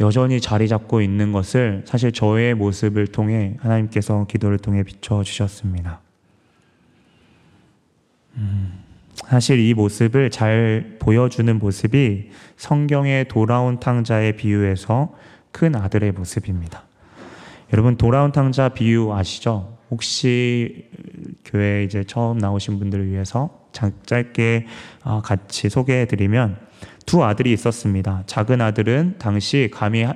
여전히 0.00 0.40
자리 0.40 0.66
잡고 0.66 1.00
있는 1.00 1.30
것을 1.30 1.84
사실 1.86 2.10
저의 2.10 2.54
모습을 2.54 3.06
통해 3.06 3.56
하나님께서 3.60 4.26
기도를 4.26 4.58
통해 4.58 4.82
비춰주셨습니다. 4.82 6.00
음, 8.38 8.82
사실 9.14 9.60
이 9.60 9.72
모습을 9.72 10.30
잘 10.30 10.96
보여주는 10.98 11.56
모습이 11.60 12.30
성경의 12.56 13.28
돌아온 13.28 13.78
탕자의 13.78 14.36
비유에서 14.36 15.14
큰 15.52 15.76
아들의 15.76 16.10
모습입니다. 16.10 16.82
여러분 17.72 17.96
돌아온 17.96 18.32
탕자 18.32 18.70
비유 18.70 19.12
아시죠? 19.12 19.78
혹시 19.92 20.88
교회 21.44 21.84
이제 21.84 22.02
처음 22.02 22.38
나오신 22.38 22.78
분들을 22.78 23.10
위해서 23.10 23.68
짧게 24.06 24.66
어, 25.04 25.20
같이 25.20 25.68
소개해 25.68 26.06
드리면 26.06 26.56
두 27.04 27.22
아들이 27.22 27.52
있었습니다. 27.52 28.22
작은 28.24 28.62
아들은 28.62 29.16
당시 29.18 29.68
감히 29.70 30.06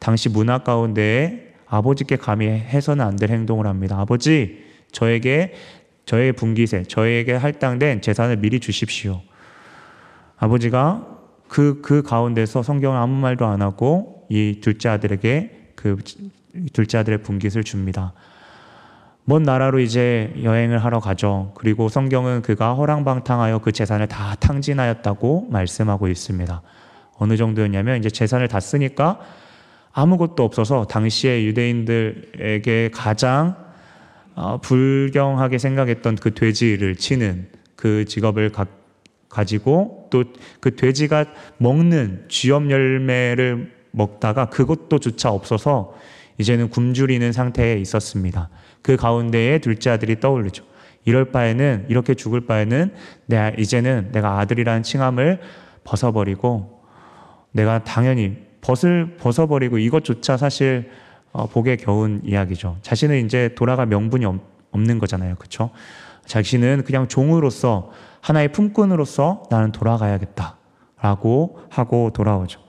당시 0.00 0.28
문화 0.28 0.58
가운데에 0.58 1.52
아버지께 1.68 2.16
감히 2.16 2.46
해서는 2.48 3.04
안 3.04 3.16
될 3.16 3.30
행동을 3.30 3.68
합니다. 3.68 4.00
아버지, 4.00 4.64
저에게 4.90 5.54
저의 6.06 6.32
분기세, 6.32 6.82
저에게 6.82 7.34
할당된 7.34 8.02
재산을 8.02 8.38
미리 8.38 8.58
주십시오. 8.58 9.20
아버지가 10.38 11.06
그, 11.46 11.80
그 11.82 12.02
가운데서 12.02 12.64
성경을 12.64 12.98
아무 12.98 13.14
말도 13.14 13.46
안 13.46 13.62
하고 13.62 14.26
이 14.28 14.58
둘째 14.60 14.88
아들에게 14.88 15.72
그 15.76 15.98
둘째 16.72 16.98
아들의 16.98 17.22
분깃을 17.22 17.62
줍니다. 17.62 18.12
먼 19.30 19.44
나라로 19.44 19.78
이제 19.78 20.34
여행을 20.42 20.82
하러 20.84 20.98
가죠. 20.98 21.52
그리고 21.54 21.88
성경은 21.88 22.42
그가 22.42 22.74
허랑방탕하여 22.74 23.60
그 23.60 23.70
재산을 23.70 24.08
다 24.08 24.34
탕진하였다고 24.40 25.46
말씀하고 25.50 26.08
있습니다. 26.08 26.62
어느 27.14 27.36
정도였냐면 27.36 27.98
이제 27.98 28.10
재산을 28.10 28.48
다 28.48 28.58
쓰니까 28.58 29.20
아무것도 29.92 30.42
없어서 30.42 30.84
당시에 30.84 31.44
유대인들에게 31.44 32.90
가장 32.92 33.54
어, 34.34 34.58
불경하게 34.60 35.58
생각했던 35.58 36.16
그 36.16 36.34
돼지를 36.34 36.96
치는 36.96 37.50
그 37.76 38.06
직업을 38.06 38.50
가, 38.50 38.66
가지고 39.28 40.08
또 40.10 40.24
그 40.58 40.74
돼지가 40.74 41.26
먹는 41.58 42.24
쥐염 42.28 42.68
열매를 42.68 43.74
먹다가 43.92 44.46
그것도 44.46 44.98
조차 44.98 45.30
없어서 45.30 45.94
이제는 46.38 46.68
굶주리는 46.70 47.30
상태에 47.30 47.78
있었습니다. 47.78 48.50
그 48.82 48.96
가운데에 48.96 49.58
둘째 49.58 49.90
아들이 49.90 50.20
떠오르죠. 50.20 50.64
이럴 51.04 51.30
바에는 51.32 51.86
이렇게 51.88 52.14
죽을 52.14 52.46
바에는 52.46 52.94
내 53.26 53.54
이제는 53.58 54.10
내가 54.12 54.38
아들이라는 54.40 54.82
칭함을 54.82 55.40
벗어버리고 55.84 56.82
내가 57.52 57.82
당연히 57.84 58.36
벗을 58.60 59.16
벗어버리고 59.16 59.78
이것조차 59.78 60.36
사실 60.36 60.90
어, 61.32 61.46
복에 61.46 61.76
겨운 61.76 62.20
이야기죠. 62.24 62.78
자신은 62.82 63.24
이제 63.24 63.54
돌아갈 63.54 63.86
명분이 63.86 64.24
없, 64.24 64.40
는 64.72 64.98
거잖아요, 65.00 65.34
그렇죠? 65.34 65.70
자신은 66.26 66.84
그냥 66.84 67.08
종으로서 67.08 67.90
하나의 68.20 68.52
품꾼으로서 68.52 69.44
나는 69.50 69.72
돌아가야겠다라고 69.72 71.58
하고 71.68 72.10
돌아오죠. 72.12 72.60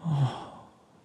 어, 0.00 0.39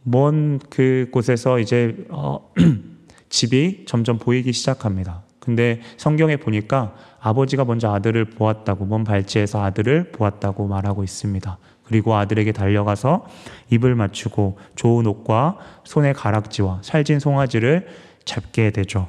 먼 0.07 0.59
그곳에서 0.69 1.59
이제 1.59 2.05
어, 2.09 2.51
집이 3.29 3.85
점점 3.87 4.19
보이기 4.19 4.53
시작합니다. 4.53 5.23
근데 5.39 5.81
성경에 5.97 6.37
보니까 6.37 6.95
아버지가 7.19 7.65
먼저 7.65 7.91
아들을 7.91 8.25
보았다고 8.25 8.85
먼 8.85 9.03
발치에서 9.03 9.63
아들을 9.63 10.11
보았다고 10.11 10.67
말하고 10.67 11.03
있습니다. 11.03 11.57
그리고 11.83 12.15
아들에게 12.15 12.51
달려가서 12.51 13.25
입을 13.71 13.95
맞추고 13.95 14.57
좋은 14.75 15.05
옷과 15.07 15.57
손의 15.83 16.13
가락지와 16.13 16.79
살진 16.83 17.19
송아지를 17.19 17.87
잡게 18.25 18.71
되죠. 18.71 19.07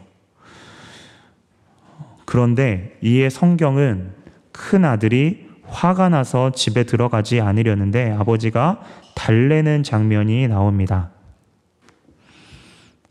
그런데 2.24 2.98
이에 3.02 3.30
성경은 3.30 4.12
큰 4.52 4.84
아들이 4.84 5.46
화가 5.64 6.08
나서 6.08 6.52
집에 6.52 6.84
들어가지 6.84 7.40
않으려는데 7.40 8.12
아버지가 8.12 8.80
달래는 9.16 9.82
장면이 9.82 10.46
나옵니다. 10.46 11.10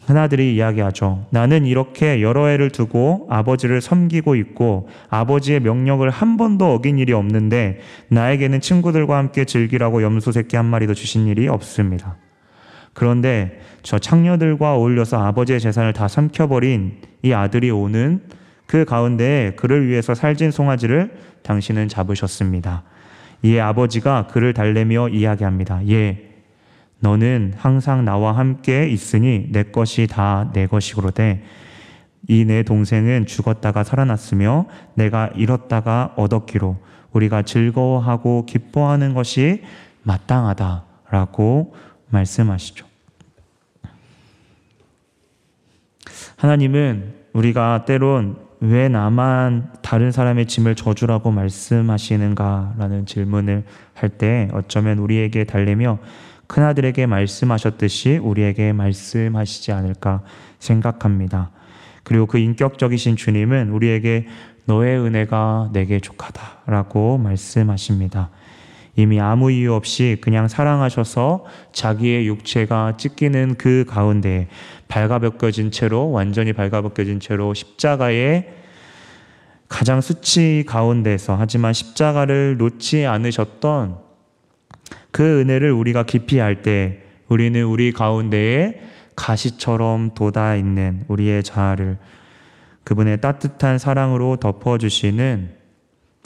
하나들이 0.05 0.55
이야기하죠. 0.55 1.25
나는 1.31 1.65
이렇게 1.65 2.21
여러 2.21 2.45
해를 2.45 2.69
두고 2.69 3.27
아버지를 3.29 3.81
섬기고 3.81 4.35
있고 4.35 4.87
아버지의 5.09 5.61
명령을 5.61 6.11
한 6.11 6.37
번도 6.37 6.73
어긴 6.73 6.99
일이 6.99 7.11
없는데 7.11 7.79
나에게는 8.09 8.61
친구들과 8.61 9.17
함께 9.17 9.45
즐기라고 9.45 10.03
염소 10.03 10.31
새끼 10.31 10.55
한 10.55 10.65
마리도 10.65 10.93
주신 10.93 11.25
일이 11.25 11.47
없습니다. 11.47 12.17
그런데 12.93 13.59
저 13.81 13.97
창녀들과 13.97 14.75
어울려서 14.75 15.17
아버지의 15.21 15.59
재산을 15.59 15.91
다 15.91 16.07
삼켜버린 16.07 17.01
이 17.23 17.33
아들이 17.33 17.71
오는 17.71 18.21
그 18.67 18.85
가운데 18.85 19.53
그를 19.57 19.87
위해서 19.87 20.13
살진 20.13 20.51
송아지를 20.51 21.13
당신은 21.41 21.87
잡으셨습니다. 21.87 22.83
이에 23.45 23.60
아버지가 23.60 24.25
그를 24.27 24.53
달래며 24.53 25.10
이야기합니다. 25.10 25.88
예, 25.89 26.31
너는 26.99 27.53
항상 27.55 28.03
나와 28.03 28.31
함께 28.36 28.89
있으니 28.89 29.49
내 29.51 29.62
것이 29.63 30.08
다 30.08 30.49
내 30.53 30.65
것이로되 30.65 31.43
이 32.27 32.43
내 32.45 32.63
동생은 32.63 33.27
죽었다가 33.27 33.84
살아났으며 33.84 34.65
내가 34.95 35.29
잃었다가 35.36 36.13
얻었기로 36.15 36.77
우리가 37.12 37.43
즐거워하고 37.43 38.47
기뻐하는 38.47 39.13
것이 39.13 39.62
마땅하다라고 40.01 41.75
말씀하시죠. 42.10 42.88
하나님은 46.38 47.13
우리가 47.34 47.86
때론 47.86 48.38
왜 48.61 48.87
나만 48.87 49.71
다른 49.81 50.11
사람의 50.11 50.45
짐을 50.47 50.75
져주라고 50.75 51.31
말씀하시는가라는 51.31 53.05
질문을 53.05 53.63
할 53.93 54.09
때 54.17 54.49
어쩌면 54.53 54.97
우리에게 54.99 55.43
달래며 55.43 55.99
큰아들에게 56.47 57.05
말씀하셨듯이 57.05 58.17
우리에게 58.17 58.71
말씀하시지 58.71 59.71
않을까 59.71 60.21
생각합니다. 60.59 61.51
그리고 62.03 62.27
그 62.27 62.37
인격적이신 62.37 63.15
주님은 63.15 63.71
우리에게 63.71 64.27
너의 64.65 64.99
은혜가 64.99 65.71
내게 65.73 65.99
족하다라고 65.99 67.17
말씀하십니다. 67.17 68.29
이미 68.95 69.19
아무 69.19 69.51
이유 69.51 69.73
없이 69.73 70.17
그냥 70.21 70.47
사랑하셔서 70.47 71.45
자기의 71.73 72.27
육체가 72.27 72.95
찢기는 72.97 73.55
그 73.58 73.86
가운데 73.88 74.47
발가벗겨진 74.88 75.71
채로 75.71 76.12
완전히 76.12 76.53
발가벗겨진 76.53 77.19
채로 77.19 77.53
십자가에 77.53 78.47
가장 79.67 79.99
수치 79.99 80.63
가운데서 80.65 81.36
하지만 81.38 81.73
십자가를 81.73 82.58
놓지 82.58 83.05
않으셨던 83.05 83.97
그 85.12 85.41
은혜를 85.41 85.71
우리가 85.71 86.03
깊이 86.03 86.39
알 86.39 86.62
때 86.62 87.01
우리는 87.27 87.62
우리 87.63 87.91
가운데에 87.91 88.81
가시처럼 89.15 90.13
돋아 90.13 90.55
있는 90.55 91.03
우리의 91.08 91.43
자아를 91.43 91.97
그분의 92.84 93.19
따뜻한 93.19 93.79
사랑으로 93.79 94.38
덮어주시는 94.38 95.49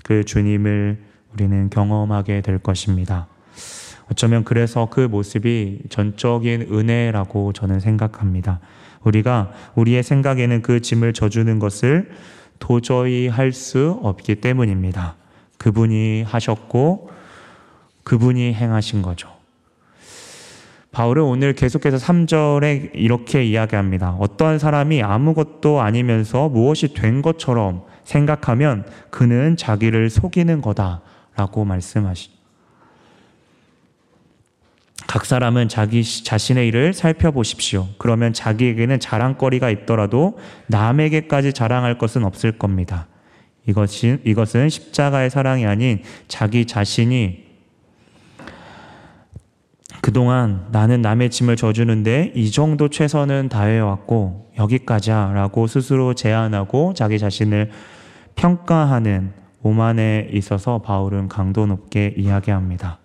그 0.03 0.25
주님을 0.25 1.08
우리는 1.33 1.69
경험하게 1.69 2.41
될 2.41 2.59
것입니다. 2.59 3.27
어쩌면 4.11 4.43
그래서 4.43 4.87
그 4.89 5.01
모습이 5.01 5.83
전적인 5.89 6.67
은혜라고 6.71 7.53
저는 7.53 7.79
생각합니다. 7.79 8.59
우리가 9.03 9.51
우리의 9.75 10.03
생각에는 10.03 10.61
그 10.61 10.81
짐을 10.81 11.13
져주는 11.13 11.59
것을 11.59 12.11
도저히 12.57 13.27
할 13.27 13.53
수 13.53 13.99
없기 14.03 14.35
때문입니다. 14.35 15.15
그분이 15.57 16.23
하셨고 16.23 17.09
그분이 18.03 18.53
행하신 18.53 19.01
거죠. 19.01 19.29
바울은 20.91 21.23
오늘 21.23 21.53
계속해서 21.53 21.97
3절에 21.97 22.91
이렇게 22.93 23.43
이야기합니다. 23.45 24.15
어떠한 24.19 24.57
사람이 24.57 25.03
아무것도 25.03 25.81
아니면서 25.81 26.49
무엇이 26.49 26.93
된 26.95 27.21
것처럼 27.21 27.83
생각하면 28.03 28.85
그는 29.11 29.55
자기를 29.55 30.09
속이는 30.09 30.61
거다 30.61 31.01
라고 31.39 31.63
말씀하시. 31.63 32.31
각 35.07 35.25
사람은 35.25 35.69
자기 35.69 36.03
자신의 36.03 36.67
일을 36.67 36.93
살펴보십시오. 36.93 37.87
그러면 37.97 38.33
자기에게는 38.33 38.99
자랑거리가 38.99 39.69
있더라도 39.69 40.37
남에게까지 40.67 41.53
자랑할 41.53 41.97
것은 41.97 42.25
없을 42.25 42.51
겁니다. 42.51 43.07
이것이, 43.65 44.19
이것은 44.25 44.67
십자가의 44.67 45.29
사랑이 45.29 45.65
아닌 45.65 46.03
자기 46.27 46.65
자신이 46.65 47.47
그동안 50.01 50.67
나는 50.71 51.01
남의 51.01 51.29
짐을 51.29 51.55
져주는데 51.55 52.33
이 52.35 52.51
정도 52.51 52.89
최선은 52.89 53.47
다해왔고 53.47 54.51
여기까지야 54.57 55.31
라고 55.33 55.67
스스로 55.67 56.13
제안하고 56.13 56.93
자기 56.93 57.17
자신을 57.17 57.71
평가하는 58.35 59.38
오만에 59.61 60.29
있어서 60.33 60.79
바울은 60.81 61.27
강도 61.27 61.65
높게 61.65 62.13
이야기합니다. 62.17 62.99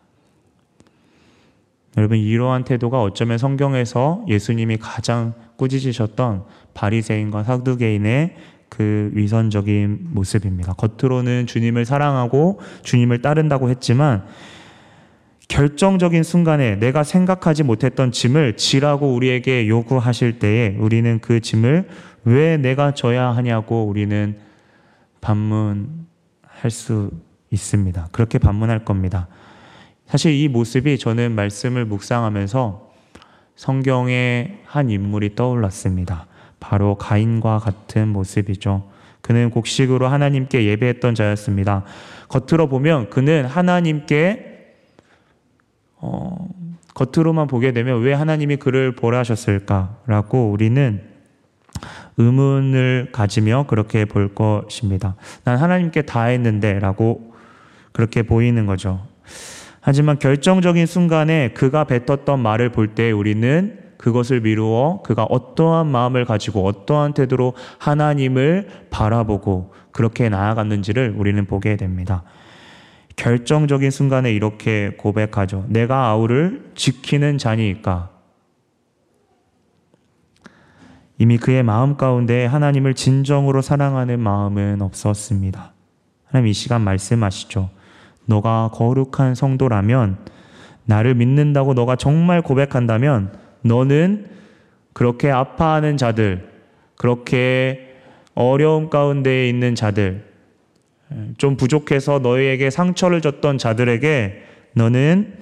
여러분 1.97 2.19
이러한 2.19 2.65
태도가 2.65 3.03
어쩌면 3.03 3.39
성경에서 3.39 4.25
예수님이 4.29 4.79
가장 4.79 5.33
꾸짖으셨던 5.57 6.45
바리새인과 6.75 7.45
사두개인의 7.45 8.37
그 8.69 9.11
위선적인 9.15 10.09
모습입니다. 10.11 10.73
겉으로는 10.73 11.47
주님을 11.47 11.85
사랑하고 11.85 12.61
주님을 12.83 13.23
따른다고 13.23 13.71
했지만 13.71 14.25
결정적인 15.47 16.25
순간에 16.25 16.77
내가 16.77 17.05
생각하지 17.05 17.63
못했던 17.63 18.11
짐을 18.11 18.57
지라고 18.57 19.15
우리에게 19.15 19.69
요구하실 19.69 20.41
때에 20.41 20.77
우리는 20.79 21.21
그 21.21 21.41
짐을 21.41 21.89
왜 22.25 22.57
내가 22.57 22.95
져야 22.95 23.29
하냐고 23.29 23.85
우리는 23.85 24.37
반문 25.21 26.04
할 26.65 26.71
수 26.71 27.11
있습니다. 27.51 28.09
그렇게 28.11 28.39
반문할 28.39 28.87
겁니다. 28.87 29.29
사실 30.07 30.33
이 30.33 30.49
모습이 30.49 30.99
저는 30.99 31.33
말씀을 31.33 31.85
묵상하면서 31.85 32.91
성경의 33.55 34.63
한 34.65 34.89
인물이 34.89 35.35
떠올랐습니다. 35.35 36.27
바로 36.61 36.97
가인과 36.97 37.59
같은 37.59 38.09
모습이죠. 38.09 38.91
그는 39.21 39.51
곡식으로 39.51 40.09
하나님께 40.09 40.65
예배했던 40.65 41.15
자였습니다. 41.15 41.85
겉으로 42.29 42.69
보면 42.69 43.11
그는 43.11 43.45
하나님께 43.45 44.75
어, 45.97 46.49
겉으로만 46.95 47.47
보게 47.47 47.73
되면 47.73 48.01
왜 48.01 48.15
하나님이 48.15 48.57
그를 48.57 48.93
보라하셨을까라고 48.93 50.51
우리는 50.51 51.14
의문을 52.17 53.09
가지며 53.13 53.67
그렇게 53.69 54.05
볼 54.05 54.35
것입니다. 54.35 55.17
난 55.45 55.57
하나님께 55.57 56.03
다 56.03 56.25
했는데 56.25 56.79
라고 56.79 57.35
그렇게 57.93 58.23
보이는 58.23 58.67
거죠. 58.67 59.01
하지만 59.81 60.19
결정적인 60.19 60.87
순간에 60.87 61.51
그가 61.51 61.85
뱉었던 61.85 62.41
말을 62.41 62.71
볼 62.71 62.95
때 62.95 63.11
우리는 63.11 63.79
그것을 63.99 64.41
미루어 64.41 65.03
그가 65.03 65.25
어떠한 65.25 65.87
마음을 65.87 66.25
가지고 66.25 66.67
어떠한 66.67 67.15
태도로 67.15 67.55
하나님을 67.79 68.69
바라보고 68.91 69.73
그렇게 69.93 70.29
나아갔는지를 70.29 71.15
우리는 71.17 71.45
보게 71.47 71.77
됩니다. 71.77 72.23
결정적인 73.17 73.91
순간에 73.91 74.33
이렇게 74.33 74.93
고백하죠. 74.99 75.67
내가 75.69 76.07
아우를 76.07 76.73
지키는 76.75 77.39
자니까. 77.39 78.11
이미 81.19 81.39
그의 81.39 81.63
마음 81.63 81.97
가운데 81.97 82.45
하나님을 82.47 82.95
진정으로 82.95 83.63
사랑하는 83.63 84.19
마음은 84.21 84.83
없었습니다. 84.83 85.73
하나님 86.27 86.49
이 86.49 86.53
시간 86.53 86.81
말씀하시죠. 86.83 87.71
너가 88.27 88.71
거룩한 88.73 89.35
성도라면 89.35 90.19
나를 90.87 91.15
믿는다고 91.15 91.75
너가 91.75 91.97
정말 91.97 92.43
고백한다면 92.43 93.33
너는 93.63 94.27
그렇게 94.93 95.31
아파하는 95.31 95.97
자들, 95.97 96.49
그렇게 96.97 97.97
어려움 98.35 98.91
가운데 98.91 99.49
있는 99.49 99.75
자들, 99.75 100.25
좀 101.39 101.57
부족해서 101.57 102.19
너희에게 102.19 102.71
상처를 102.71 103.21
줬던 103.21 103.59
자들에게 103.59 104.43
너는 104.75 105.35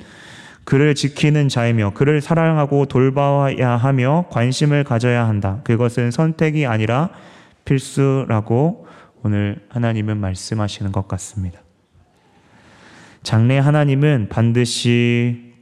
그를 0.64 0.94
지키는 0.94 1.48
자이며 1.48 1.92
그를 1.94 2.20
사랑하고 2.20 2.86
돌봐야 2.86 3.76
하며 3.76 4.26
관심을 4.30 4.84
가져야 4.84 5.26
한다. 5.26 5.60
그것은 5.64 6.10
선택이 6.10 6.66
아니라 6.66 7.10
필수라고 7.64 8.86
오늘 9.22 9.64
하나님은 9.68 10.18
말씀하시는 10.18 10.92
것 10.92 11.08
같습니다. 11.08 11.60
장래 13.22 13.58
하나님은 13.58 14.28
반드시 14.30 15.54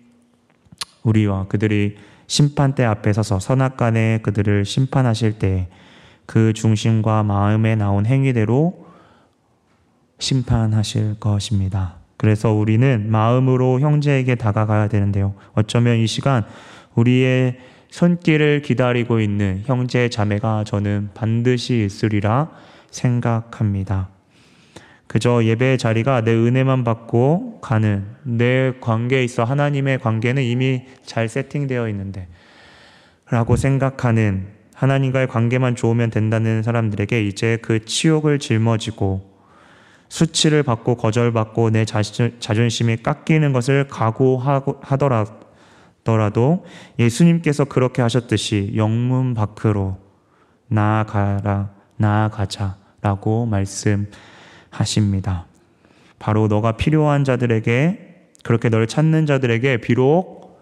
우리와 1.03 1.47
그들이 1.49 1.97
심판대 2.27 2.85
앞에 2.85 3.13
서서 3.13 3.41
선악간에 3.41 4.21
그들을 4.23 4.65
심판하실 4.65 5.39
때 5.39 5.69
그 6.31 6.53
중심과 6.53 7.25
마음에 7.25 7.75
나온 7.75 8.07
행위대로 8.07 8.87
심판하실 10.21 11.19
것입니다. 11.19 11.97
그래서 12.21 12.53
우리는 12.53 13.07
마음으로 13.09 13.81
형제에게 13.81 14.35
다가가야 14.35 14.89
되는데요. 14.89 15.33
어쩌면 15.55 15.97
이 15.97 16.07
시간 16.07 16.45
우리의 16.95 17.57
손길을 17.89 18.61
기다리고 18.61 19.21
있는 19.21 19.63
형제 19.65 20.11
자매가 20.11 20.65
저는 20.65 21.09
반드시 21.15 21.83
있으리라 21.83 22.51
생각합니다. 22.91 24.11
그저 25.07 25.43
예배의 25.43 25.79
자리가 25.79 26.21
내 26.21 26.35
은혜만 26.35 26.85
받고 26.85 27.63
가는 27.63 28.05
내 28.23 28.75
관계에 28.83 29.25
있어 29.25 29.45
하나님의 29.45 30.01
관계는 30.01 30.43
이미 30.43 30.83
잘 31.03 31.27
세팅되어 31.27 31.89
있는데 31.89 32.29
라고 33.31 33.57
생각하는 33.57 34.49
하나님과의 34.75 35.27
관계만 35.27 35.75
좋으면 35.75 36.11
된다는 36.11 36.63
사람들에게 36.63 37.25
이제 37.27 37.57
그 37.63 37.83
치욕을 37.83 38.39
짊어지고 38.39 39.30
수치를 40.11 40.63
받고 40.65 40.97
거절받고 40.97 41.71
내 41.71 41.87
자존심이 41.87 42.99
깎이는 42.99 43.55
것을 43.55 43.89
각오하더라도 43.89 45.39
예수님께서 46.99 47.65
그렇게 47.65 48.03
하셨듯이 48.03 48.73
영문 48.77 49.33
밖으로 49.35 49.99
나아가라, 50.67 51.71
나아가자라고 51.97 53.47
말씀하십니다. 53.47 55.47
바로 56.19 56.49
너가 56.49 56.73
필요한 56.73 57.23
자들에게 57.25 58.09
그렇게 58.43 58.69
너를 58.69 58.89
찾는 58.89 59.27
자들에게 59.27 59.77
비록 59.79 60.61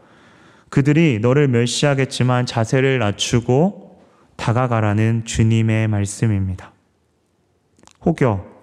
그들이 0.68 1.20
너를 1.20 1.48
멸시하겠지만 1.48 2.44
자세를 2.44 2.98
낮추고 2.98 4.02
다가가라는 4.37 5.24
주님의 5.24 5.88
말씀입니다. 5.88 6.72
혹여 8.04 8.57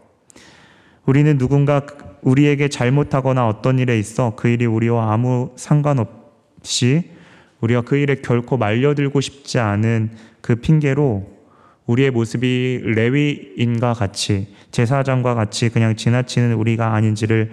우리는 1.05 1.37
누군가 1.37 1.85
우리에게 2.21 2.67
잘못하거나 2.69 3.47
어떤 3.47 3.79
일에 3.79 3.99
있어 3.99 4.33
그 4.35 4.47
일이 4.47 4.65
우리와 4.65 5.13
아무 5.13 5.51
상관없이 5.55 7.11
우리가 7.61 7.81
그 7.81 7.95
일에 7.95 8.15
결코 8.15 8.57
말려들고 8.57 9.21
싶지 9.21 9.59
않은 9.59 10.11
그 10.41 10.55
핑계로 10.55 11.35
우리의 11.85 12.11
모습이 12.11 12.81
레위인과 12.83 13.93
같이 13.93 14.53
제사장과 14.71 15.35
같이 15.35 15.69
그냥 15.69 15.95
지나치는 15.95 16.53
우리가 16.53 16.93
아닌지를 16.93 17.51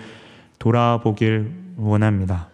돌아보길 0.59 1.51
원합니다. 1.77 2.49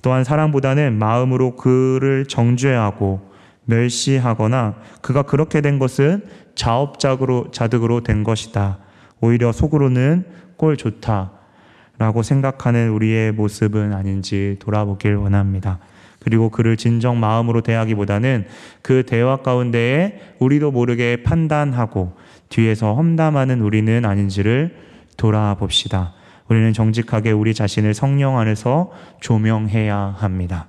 또한 0.00 0.24
사랑보다는 0.24 0.98
마음으로 0.98 1.56
그를 1.56 2.26
정죄하고 2.26 3.32
멸시하거나 3.64 4.76
그가 5.00 5.22
그렇게 5.22 5.60
된 5.60 5.78
것은 5.78 6.24
자업자득으로 6.54 7.50
자득으로 7.52 8.02
된 8.02 8.24
것이다. 8.24 8.78
오히려 9.22 9.52
속으로는 9.52 10.26
꼴 10.56 10.76
좋다라고 10.76 12.22
생각하는 12.22 12.90
우리의 12.90 13.32
모습은 13.32 13.94
아닌지 13.94 14.56
돌아보길 14.58 15.14
원합니다. 15.14 15.78
그리고 16.18 16.50
그를 16.50 16.76
진정 16.76 17.18
마음으로 17.18 17.62
대하기보다는 17.62 18.46
그 18.82 19.04
대화 19.06 19.38
가운데에 19.38 20.34
우리도 20.38 20.70
모르게 20.72 21.22
판단하고 21.22 22.16
뒤에서 22.48 22.94
험담하는 22.94 23.60
우리는 23.60 24.04
아닌지를 24.04 24.76
돌아봅시다. 25.16 26.14
우리는 26.48 26.72
정직하게 26.72 27.30
우리 27.30 27.54
자신을 27.54 27.94
성령 27.94 28.38
안에서 28.38 28.90
조명해야 29.20 30.16
합니다. 30.18 30.68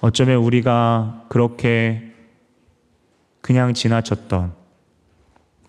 어쩌면 0.00 0.36
우리가 0.36 1.24
그렇게 1.28 2.12
그냥 3.40 3.72
지나쳤던 3.72 4.63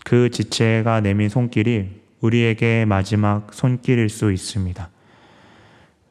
그 0.05 0.29
지체가 0.29 1.01
내민 1.01 1.29
손길이 1.29 1.89
우리에게 2.21 2.85
마지막 2.85 3.51
손길일 3.51 4.07
수 4.09 4.31
있습니다. 4.31 4.89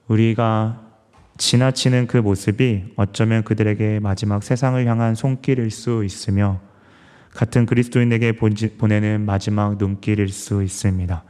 우리가 0.09 0.83
지나치는 1.39 2.09
그 2.09 2.17
모습이 2.17 2.95
어쩌면 2.97 3.45
그들에게 3.45 4.01
마지막 4.01 4.43
세상을 4.43 4.85
향한 4.85 5.15
손길일 5.15 5.71
수 5.71 6.05
있으며 6.05 6.61
같은 7.35 7.67
그리스도인에게 7.67 8.33
보내는 8.33 9.25
마지막 9.27 9.79
눈길일 9.79 10.29
수 10.29 10.65
있습니다. 10.65 11.23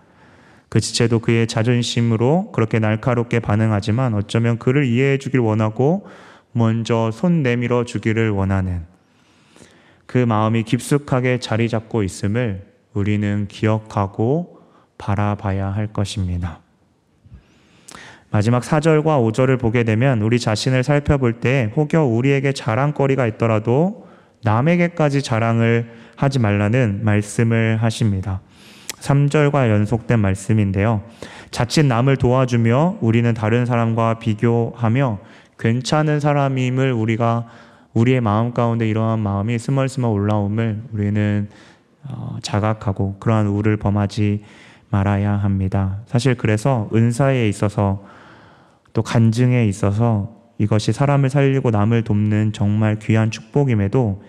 그 0.70 0.80
지체도 0.80 1.18
그의 1.18 1.46
자존심으로 1.46 2.50
그렇게 2.52 2.78
날카롭게 2.78 3.40
반응하지만 3.40 4.14
어쩌면 4.14 4.58
그를 4.58 4.86
이해해 4.86 5.18
주길 5.18 5.40
원하고 5.40 6.06
먼저 6.52 7.10
손 7.12 7.42
내밀어 7.42 7.84
주기를 7.84 8.30
원하는 8.30 8.93
그 10.06 10.18
마음이 10.18 10.62
깊숙하게 10.64 11.40
자리 11.40 11.68
잡고 11.68 12.02
있음을 12.02 12.66
우리는 12.92 13.46
기억하고 13.48 14.60
바라봐야 14.98 15.68
할 15.68 15.88
것입니다. 15.88 16.60
마지막 18.30 18.62
4절과 18.62 19.04
5절을 19.04 19.60
보게 19.60 19.84
되면 19.84 20.20
우리 20.20 20.40
자신을 20.40 20.82
살펴볼 20.82 21.34
때 21.34 21.72
혹여 21.76 22.04
우리에게 22.04 22.52
자랑거리가 22.52 23.26
있더라도 23.28 24.08
남에게까지 24.42 25.22
자랑을 25.22 25.92
하지 26.16 26.38
말라는 26.38 27.04
말씀을 27.04 27.78
하십니다. 27.80 28.40
3절과 28.98 29.70
연속된 29.70 30.18
말씀인데요. 30.18 31.02
자칫 31.50 31.84
남을 31.84 32.16
도와주며 32.16 32.98
우리는 33.00 33.32
다른 33.34 33.66
사람과 33.66 34.18
비교하며 34.18 35.18
괜찮은 35.58 36.20
사람임을 36.20 36.92
우리가 36.92 37.46
우리의 37.94 38.20
마음 38.20 38.52
가운데 38.52 38.88
이러한 38.88 39.20
마음이 39.20 39.58
스멀스멀 39.58 40.10
올라옴을 40.10 40.82
우리는 40.92 41.48
어, 42.08 42.36
자각하고 42.42 43.16
그러한 43.18 43.46
우를 43.46 43.76
범하지 43.76 44.42
말아야 44.90 45.32
합니다. 45.32 46.00
사실 46.06 46.34
그래서 46.34 46.88
은사에 46.94 47.48
있어서 47.48 48.04
또 48.92 49.02
간증에 49.02 49.66
있어서 49.66 50.34
이것이 50.58 50.92
사람을 50.92 51.30
살리고 51.30 51.70
남을 51.70 52.04
돕는 52.04 52.52
정말 52.52 52.98
귀한 53.00 53.30
축복임에도 53.30 54.22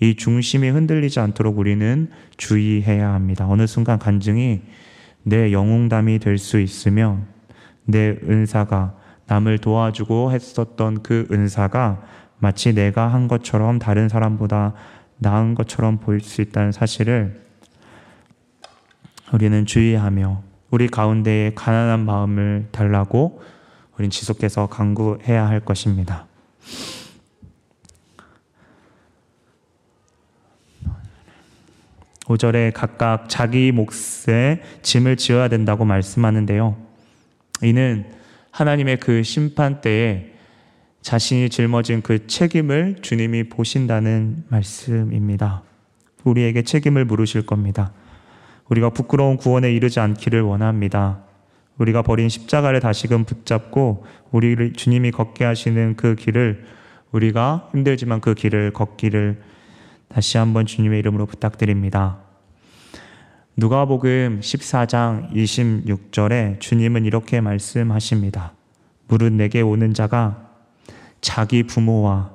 이 0.00 0.14
중심이 0.16 0.68
흔들리지 0.68 1.20
않도록 1.20 1.58
우리는 1.58 2.10
주의해야 2.36 3.12
합니다. 3.12 3.46
어느 3.48 3.66
순간 3.66 3.98
간증이 3.98 4.60
내 5.24 5.52
영웅담이 5.52 6.18
될 6.18 6.38
수 6.38 6.60
있으며 6.60 7.18
내 7.84 8.16
은사가 8.28 8.94
남을 9.26 9.58
도와주고 9.58 10.32
했었던 10.32 11.02
그 11.02 11.26
은사가 11.30 12.02
마치 12.42 12.74
내가 12.74 13.06
한 13.06 13.28
것처럼 13.28 13.78
다른 13.78 14.08
사람보다 14.08 14.74
나은 15.18 15.54
것처럼 15.54 15.98
보일 15.98 16.20
수 16.20 16.42
있다는 16.42 16.72
사실을 16.72 17.40
우리는 19.32 19.64
주의하며 19.64 20.42
우리 20.70 20.88
가운데에 20.88 21.52
가난한 21.54 22.04
마음을 22.04 22.66
달라고 22.72 23.40
우린 23.96 24.10
지속해서 24.10 24.66
강구해야 24.66 25.46
할 25.46 25.60
것입니다. 25.60 26.26
5절에 32.24 32.72
각각 32.74 33.28
자기 33.28 33.70
몫에 33.70 34.62
짐을 34.82 35.16
지어야 35.16 35.46
된다고 35.46 35.84
말씀하는데요. 35.84 36.76
이는 37.62 38.12
하나님의 38.50 38.98
그 38.98 39.22
심판 39.22 39.80
때에 39.80 40.31
자신이 41.02 41.50
짊어진 41.50 42.00
그 42.00 42.26
책임을 42.26 42.98
주님이 43.02 43.48
보신다는 43.48 44.44
말씀입니다. 44.48 45.62
우리에게 46.24 46.62
책임을 46.62 47.04
물으실 47.04 47.44
겁니다. 47.44 47.92
우리가 48.68 48.90
부끄러운 48.90 49.36
구원에 49.36 49.72
이르지 49.72 49.98
않기를 49.98 50.42
원합니다. 50.42 51.24
우리가 51.78 52.02
버린 52.02 52.28
십자가를 52.28 52.80
다시금 52.80 53.24
붙잡고 53.24 54.06
우리를 54.30 54.74
주님이 54.74 55.10
걷게 55.10 55.44
하시는 55.44 55.96
그 55.96 56.14
길을 56.14 56.64
우리가 57.10 57.70
힘들지만 57.72 58.20
그 58.20 58.34
길을 58.34 58.72
걷기를 58.72 59.42
다시 60.08 60.38
한번 60.38 60.66
주님의 60.66 61.00
이름으로 61.00 61.26
부탁드립니다. 61.26 62.18
누가복음 63.56 64.40
14장 64.40 65.32
26절에 65.32 66.60
주님은 66.60 67.04
이렇게 67.04 67.40
말씀하십니다. 67.40 68.52
무릇 69.08 69.32
내게 69.32 69.60
오는 69.60 69.92
자가 69.92 70.51
자기 71.22 71.62
부모와 71.62 72.30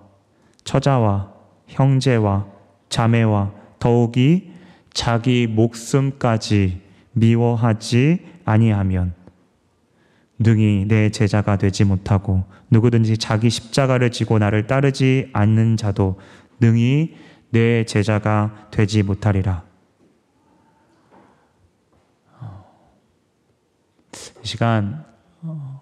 처자와 0.63 1.31
형제와 1.67 2.47
자매와 2.89 3.51
더욱이 3.77 4.51
자기 4.93 5.45
목숨까지 5.45 6.81
미워하지 7.11 8.25
아니하면 8.45 9.13
능히 10.39 10.85
내 10.87 11.09
제자가 11.09 11.57
되지 11.57 11.83
못하고 11.83 12.43
누구든지 12.69 13.17
자기 13.17 13.49
십자가를 13.49 14.11
지고 14.11 14.39
나를 14.39 14.65
따르지 14.65 15.29
않는 15.33 15.77
자도 15.77 16.19
능히 16.59 17.15
내 17.49 17.85
제자가 17.85 18.67
되지 18.71 19.03
못하리라. 19.03 19.63
이 24.43 24.47
시간 24.47 25.05
어, 25.41 25.81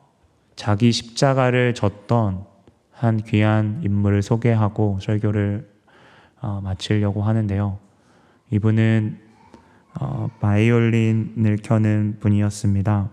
자기 0.56 0.92
십자가를 0.92 1.74
졌던 1.74 2.55
한 2.96 3.18
귀한 3.18 3.82
인물을 3.84 4.22
소개하고 4.22 5.00
설교를 5.02 5.70
어, 6.42 6.62
마치려고 6.64 7.24
하는데요. 7.24 7.78
이분은 8.52 9.20
어, 10.00 10.30
바이올린을 10.40 11.58
켜는 11.62 12.18
분이었습니다. 12.20 13.10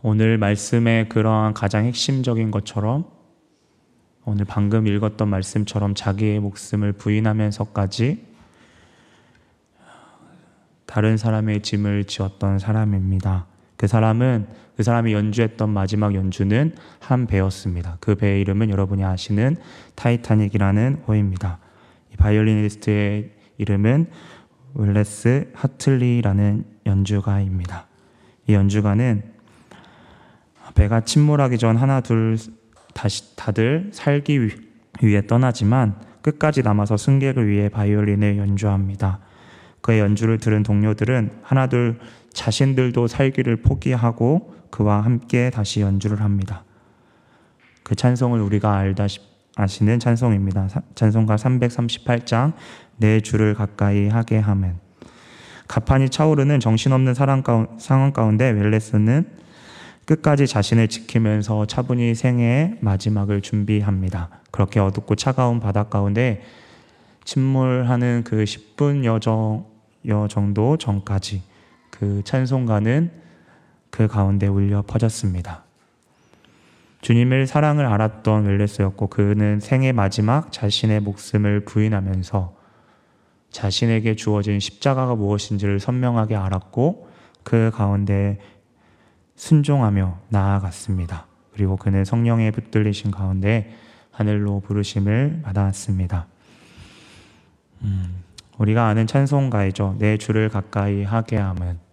오늘 0.00 0.38
말씀의 0.38 1.08
그러한 1.08 1.54
가장 1.54 1.84
핵심적인 1.84 2.50
것처럼 2.50 3.04
오늘 4.24 4.44
방금 4.44 4.86
읽었던 4.86 5.28
말씀처럼 5.28 5.94
자기의 5.94 6.40
목숨을 6.40 6.92
부인하면서까지 6.92 8.26
다른 10.86 11.16
사람의 11.16 11.62
짐을 11.62 12.04
지었던 12.04 12.58
사람입니다. 12.58 13.46
그 13.78 13.86
사람은 13.86 14.46
그 14.76 14.82
사람이 14.82 15.12
연주했던 15.12 15.70
마지막 15.70 16.14
연주는 16.14 16.74
한 17.00 17.26
배였습니다. 17.26 17.96
그 18.00 18.16
배의 18.16 18.40
이름은 18.42 18.70
여러분이 18.70 19.04
아시는 19.04 19.56
타이타닉이라는 19.94 21.04
호입니다. 21.06 21.58
이 22.12 22.16
바이올리니스트의 22.16 23.30
이름은 23.56 24.06
월리스 24.74 25.50
하틀리라는 25.54 26.64
연주가입니다. 26.86 27.86
이 28.48 28.54
연주가는 28.54 29.22
배가 30.74 31.00
침몰하기 31.00 31.58
전 31.58 31.76
하나 31.76 32.00
둘 32.00 32.36
다시 32.94 33.36
다들 33.36 33.90
살기 33.92 34.40
위해 35.02 35.26
떠나지만 35.26 35.96
끝까지 36.20 36.62
남아서 36.62 36.96
승객을 36.96 37.48
위해 37.48 37.68
바이올린을 37.68 38.38
연주합니다. 38.38 39.20
그의 39.80 40.00
연주를 40.00 40.38
들은 40.38 40.64
동료들은 40.64 41.30
하나 41.42 41.68
둘 41.68 41.98
자신들도 42.32 43.06
살기를 43.08 43.56
포기하고 43.62 44.54
그와 44.70 45.00
함께 45.00 45.50
다시 45.50 45.80
연주를 45.80 46.20
합니다. 46.20 46.64
그 47.82 47.94
찬송을 47.94 48.40
우리가 48.40 48.76
알다 48.76 49.06
아시는 49.56 49.98
찬송입니다. 49.98 50.68
찬송가 50.94 51.36
338장 51.36 52.52
내 52.96 53.20
주를 53.20 53.54
가까이 53.54 54.08
하게 54.08 54.38
하면 54.38 54.78
가판이 55.66 56.10
차오르는 56.10 56.60
정신없는 56.60 57.14
상황 57.14 58.12
가운데 58.12 58.50
웰레스는 58.50 59.26
끝까지 60.06 60.46
자신을 60.46 60.88
지키면서 60.88 61.66
차분히 61.66 62.14
생애의 62.14 62.78
마지막을 62.80 63.42
준비합니다. 63.42 64.30
그렇게 64.50 64.80
어둡고 64.80 65.16
차가운 65.16 65.60
바다 65.60 65.84
가운데 65.84 66.42
침몰하는 67.24 68.22
그 68.24 68.44
10분 68.44 69.04
여 69.04 70.28
정도 70.28 70.76
전까지 70.78 71.42
그 71.98 72.22
찬송가는 72.24 73.10
그 73.90 74.06
가운데 74.06 74.46
울려 74.46 74.82
퍼졌습니다. 74.82 75.64
주님을 77.00 77.46
사랑을 77.46 77.86
알았던 77.86 78.44
웰레스였고 78.44 79.08
그는 79.08 79.58
생애 79.60 79.92
마지막 79.92 80.52
자신의 80.52 81.00
목숨을 81.00 81.64
부인하면서 81.64 82.56
자신에게 83.50 84.14
주어진 84.14 84.60
십자가가 84.60 85.14
무엇인지를 85.16 85.80
선명하게 85.80 86.36
알았고 86.36 87.08
그 87.42 87.70
가운데 87.74 88.38
순종하며 89.36 90.20
나아갔습니다. 90.28 91.26
그리고 91.52 91.76
그는 91.76 92.04
성령에 92.04 92.50
붙들리신 92.50 93.10
가운데 93.10 93.74
하늘로 94.12 94.60
부르심을 94.60 95.40
받았습니다. 95.42 96.26
음, 97.82 98.22
우리가 98.58 98.86
아는 98.86 99.06
찬송가이죠. 99.06 99.96
내 99.98 100.16
주를 100.16 100.48
가까이 100.48 101.02
하게 101.04 101.36
함은 101.36 101.87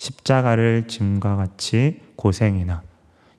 십자가를 0.00 0.86
짐과 0.88 1.36
같이 1.36 2.00
고생이나 2.16 2.82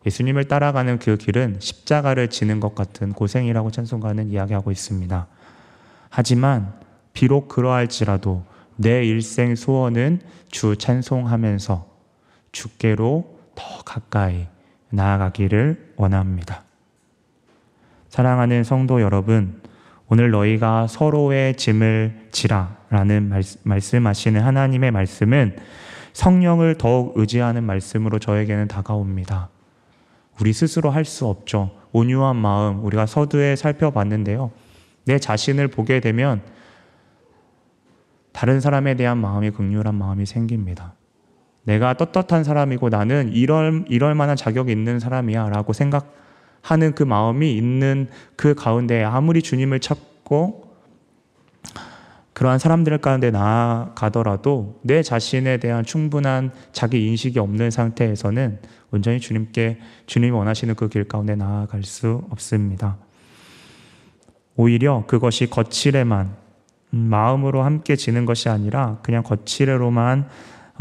예수님을 0.06 0.48
따라가는 0.48 1.00
그 1.00 1.18
길은 1.18 1.58
십자가를 1.60 2.30
지는 2.30 2.60
것 2.60 2.76
같은 2.76 3.14
고생이라고 3.14 3.72
찬송가는 3.72 4.30
이야기하고 4.30 4.72
있습니다. 4.72 5.28
하지만 6.10 6.74
비록 7.14 7.48
그러할지라도 7.48 8.44
내 8.76 9.04
일생 9.04 9.56
소원은 9.56 10.22
주 10.50 10.78
찬송하면서 10.78 11.88
주께로 12.52 13.40
더 13.56 13.84
가까이 13.84 14.46
나아가기를 14.92 15.94
원합니다. 15.96 16.64
사랑하는 18.10 18.64
성도 18.64 19.02
여러분, 19.02 19.62
오늘 20.08 20.30
너희가 20.30 20.88
서로의 20.88 21.58
짐을 21.58 22.28
지라 22.32 22.78
라는 22.90 23.32
말씀하시는 23.64 24.42
하나님의 24.42 24.92
말씀은 24.92 25.56
성령을 26.14 26.78
더욱 26.78 27.14
의지하는 27.18 27.64
말씀으로 27.64 28.20
저에게는 28.20 28.68
다가옵니다. 28.68 29.50
우리 30.40 30.54
스스로 30.54 30.90
할 30.90 31.06
수 31.06 31.28
없죠. 31.28 31.72
온유한 31.92 32.36
마음, 32.36 32.84
우리가 32.84 33.06
서두에 33.06 33.56
살펴봤는데요. 33.56 34.52
내 35.06 35.20
자신을 35.20 35.68
보게 35.68 36.00
되면 36.00 36.42
다른 38.32 38.62
사람에 38.62 38.96
대한 38.96 39.18
마음이 39.18 39.52
극률한 39.52 39.96
마음이 39.96 40.26
생깁니다. 40.26 40.94
내가 41.64 41.94
떳떳한 41.94 42.44
사람이고 42.44 42.90
나는 42.90 43.32
이럴, 43.34 43.86
이럴 43.88 44.16
만한 44.16 44.36
자격이 44.36 44.72
있는 44.72 45.00
사람이야 45.00 45.50
라고 45.50 45.74
생각하는 45.74 46.96
그 46.96 47.04
마음이 47.04 47.56
있는 47.56 48.08
그 48.36 48.56
가운데 48.56 49.04
아무리 49.04 49.42
주님을 49.42 49.80
찾고 49.80 50.72
그러한 52.34 52.60
사람들 52.60 52.98
가운데 53.00 53.30
나아가더라도 53.30 54.80
내 54.84 55.04
자신에 55.04 55.58
대한 55.58 55.84
충분한 55.84 56.52
자기 56.72 57.06
인식이 57.08 57.40
없는 57.40 57.72
상태에서는 57.72 58.60
온전히 58.92 59.20
주님께 59.20 59.80
주님이 60.06 60.32
원하시는 60.32 60.76
그 60.76 60.88
길 60.88 61.04
가운데 61.06 61.36
나아갈 61.36 61.84
수 61.84 62.24
없습니다. 62.30 62.98
오히려 64.56 65.06
그것이 65.08 65.50
거칠에만 65.50 66.36
음, 66.94 66.98
마음으로 66.98 67.64
함께 67.64 67.96
지는 67.96 68.26
것이 68.26 68.50
아니라 68.50 69.00
그냥 69.02 69.24
거칠에로만 69.24 70.28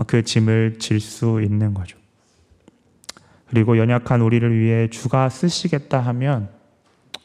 그 0.06 0.22
짐을 0.24 0.78
질 0.78 1.00
수 1.00 1.40
있는 1.42 1.74
거죠. 1.74 1.98
그리고 3.48 3.76
연약한 3.78 4.20
우리를 4.20 4.58
위해 4.58 4.88
주가 4.88 5.28
쓰시겠다 5.28 6.00
하면 6.00 6.48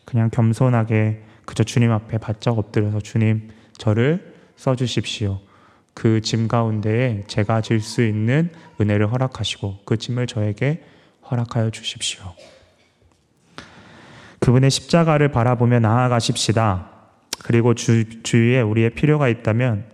그냥 0.06 0.30
겸손하게 0.32 1.24
그저 1.46 1.64
주님 1.64 1.92
앞에 1.92 2.18
바짝 2.18 2.58
엎드려서 2.58 3.00
주님 3.00 3.50
저를 3.78 4.34
써주십시오. 4.56 5.40
그 5.94 6.20
짐 6.22 6.48
가운데에 6.48 7.24
제가 7.28 7.62
질 7.62 7.80
수 7.80 8.04
있는 8.04 8.50
은혜를 8.82 9.12
허락하시고 9.12 9.80
그 9.86 9.98
짐을 9.98 10.28
저에게 10.28 10.84
허락하여 11.30 11.70
주십시오. 11.70 12.24
그분의 14.40 14.70
십자가를 14.70 15.30
바라보며 15.32 15.80
나아가십시다. 15.80 16.92
그리고 17.44 17.74
주, 17.74 18.22
주위에 18.24 18.62
우리의 18.62 18.92
필요가 18.92 19.28
있다면 19.30 19.86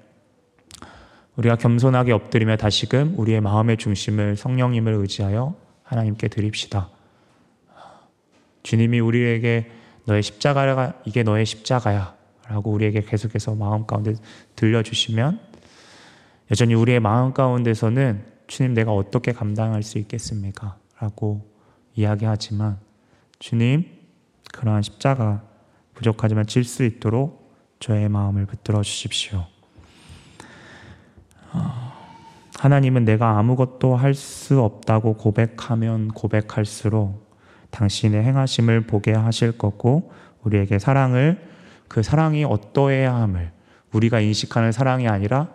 우리가 1.36 1.56
겸손하게 1.56 2.12
엎드리며 2.12 2.58
다시금 2.58 3.13
우리의 3.17 3.41
마음의 3.41 3.78
중심을 3.78 4.36
성령님을 4.36 4.94
의지하여 4.94 5.56
하나님께 5.84 6.28
드립시다. 6.28 6.89
주님이 8.63 9.00
우리에게 9.00 9.72
너의 10.06 10.24
십자가가 10.24 10.94
이게 11.06 11.24
너의 11.24 11.46
십자가야 11.46 12.21
라고 12.52 12.72
우리에게 12.72 13.02
계속해서 13.02 13.56
마음 13.56 13.86
가운데 13.86 14.14
들려주시면 14.56 15.40
여전히 16.52 16.74
우리의 16.74 17.00
마음 17.00 17.34
가운데서는 17.34 18.26
주님 18.48 18.74
내가 18.74 18.92
어떻게 18.92 19.32
감당할 19.32 19.84
수 19.84 19.98
있겠습니까? 20.00 20.78
라고 21.00 21.50
이야기하지만 21.96 22.78
주님 23.40 23.86
그러한 24.52 24.82
십자가 24.82 25.44
부족하지만 25.94 26.46
질 26.46 26.66
수 26.66 26.84
있도록 26.84 27.56
저의 27.80 28.10
마음을 28.10 28.46
붙들어 28.46 28.84
주십시오. 28.84 29.46
어, 31.54 31.94
하나님은 32.60 33.06
내가 33.06 33.40
아무것도 33.40 33.96
할 33.96 34.14
수 34.14 34.62
없다고 34.62 35.16
고백하면 35.16 36.10
고백할수록 36.10 37.32
당신의 37.72 38.24
행하심을 38.24 38.82
보게 38.82 39.14
하실 39.14 39.58
거고 39.58 40.12
우리에게 40.44 40.80
사랑을 40.80 41.51
그 41.91 42.04
사랑이 42.04 42.45
어떠해야 42.45 43.13
함을 43.13 43.51
우리가 43.91 44.21
인식하는 44.21 44.71
사랑이 44.71 45.10
아니라 45.10 45.49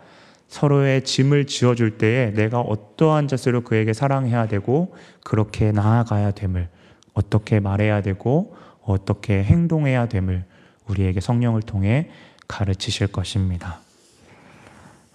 서로의 0.47 1.03
짐을 1.03 1.47
지어줄 1.47 1.97
때에 1.97 2.31
내가 2.31 2.61
어떠한 2.61 3.27
자세로 3.27 3.61
그에게 3.61 3.91
사랑해야 3.91 4.47
되고 4.47 4.95
그렇게 5.23 5.71
나아가야 5.71 6.29
됨을 6.29 6.69
어떻게 7.15 7.59
말해야 7.59 8.03
되고 8.03 8.55
어떻게 8.83 9.43
행동해야 9.43 10.09
됨을 10.09 10.45
우리에게 10.85 11.21
성령을 11.21 11.63
통해 11.63 12.11
가르치실 12.47 13.07
것입니다. 13.07 13.79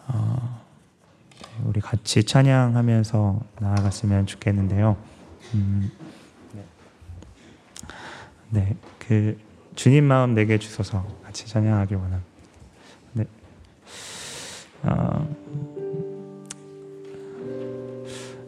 어, 0.08 0.60
우리 1.62 1.80
같이 1.80 2.24
찬양하면서 2.24 3.40
나아갔으면 3.60 4.26
좋겠는데요. 4.26 4.96
음, 5.54 5.92
네, 8.50 8.74
그 8.98 9.51
주님 9.74 10.04
마음 10.04 10.34
내게 10.34 10.58
주소서 10.58 11.04
같이 11.24 11.46
찬양하기 11.46 11.94
원합니다. 11.94 12.24
네. 13.12 13.24
어, 14.82 15.28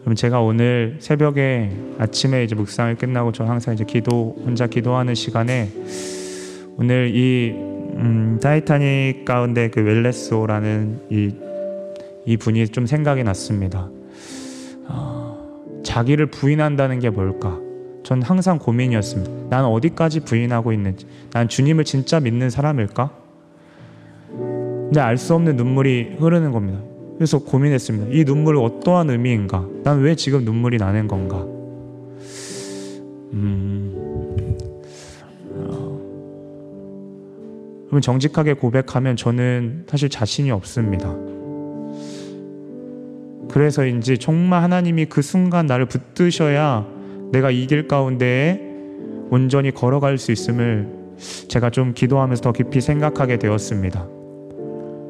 그럼 0.02 0.14
제가 0.14 0.40
오늘 0.40 0.98
새벽에 1.00 1.74
아침에 1.98 2.44
이제 2.44 2.54
묵상을 2.54 2.94
끝나고 2.96 3.32
저 3.32 3.44
항상 3.44 3.72
이제 3.72 3.84
기도 3.84 4.36
혼자 4.44 4.66
기도하는 4.66 5.14
시간에 5.14 5.70
오늘 6.76 7.14
이 7.14 7.52
음, 7.96 8.38
타이타닉 8.42 9.24
가운데 9.24 9.70
그 9.70 9.80
월리스라는 9.80 11.06
이, 11.10 11.34
이 12.26 12.36
분이 12.36 12.68
좀 12.68 12.86
생각이 12.86 13.22
났습니다. 13.24 13.88
어, 14.88 15.80
자기를 15.84 16.26
부인한다는 16.26 16.98
게 16.98 17.08
뭘까? 17.08 17.63
전 18.04 18.22
항상 18.22 18.58
고민이었습니다. 18.58 19.48
난 19.48 19.64
어디까지 19.64 20.20
부인하고 20.20 20.72
있는지, 20.72 21.06
난 21.32 21.48
주님을 21.48 21.84
진짜 21.84 22.20
믿는 22.20 22.50
사람일까? 22.50 23.10
근데 24.28 25.00
알 25.00 25.16
수 25.16 25.34
없는 25.34 25.56
눈물이 25.56 26.16
흐르는 26.20 26.52
겁니다. 26.52 26.78
그래서 27.16 27.38
고민했습니다. 27.38 28.14
이 28.14 28.24
눈물은 28.24 28.60
어떠한 28.60 29.10
의미인가? 29.10 29.66
난 29.82 30.00
왜 30.02 30.14
지금 30.14 30.44
눈물이 30.44 30.76
나는 30.76 31.08
건가? 31.08 31.36
음, 33.32 33.94
어, 35.50 36.00
그러면 37.86 38.02
정직하게 38.02 38.54
고백하면 38.54 39.16
저는 39.16 39.84
사실 39.88 40.08
자신이 40.08 40.50
없습니다. 40.50 41.14
그래서인지 43.50 44.18
정말 44.18 44.62
하나님이 44.62 45.06
그 45.06 45.22
순간 45.22 45.66
나를 45.66 45.86
붙드셔야 45.86 46.86
내가 47.32 47.50
이 47.50 47.66
길 47.66 47.88
가운데에 47.88 48.60
온전히 49.30 49.70
걸어갈 49.70 50.18
수 50.18 50.32
있음을 50.32 50.88
제가 51.48 51.70
좀 51.70 51.94
기도하면서 51.94 52.42
더 52.42 52.52
깊이 52.52 52.80
생각하게 52.80 53.38
되었습니다. 53.38 54.06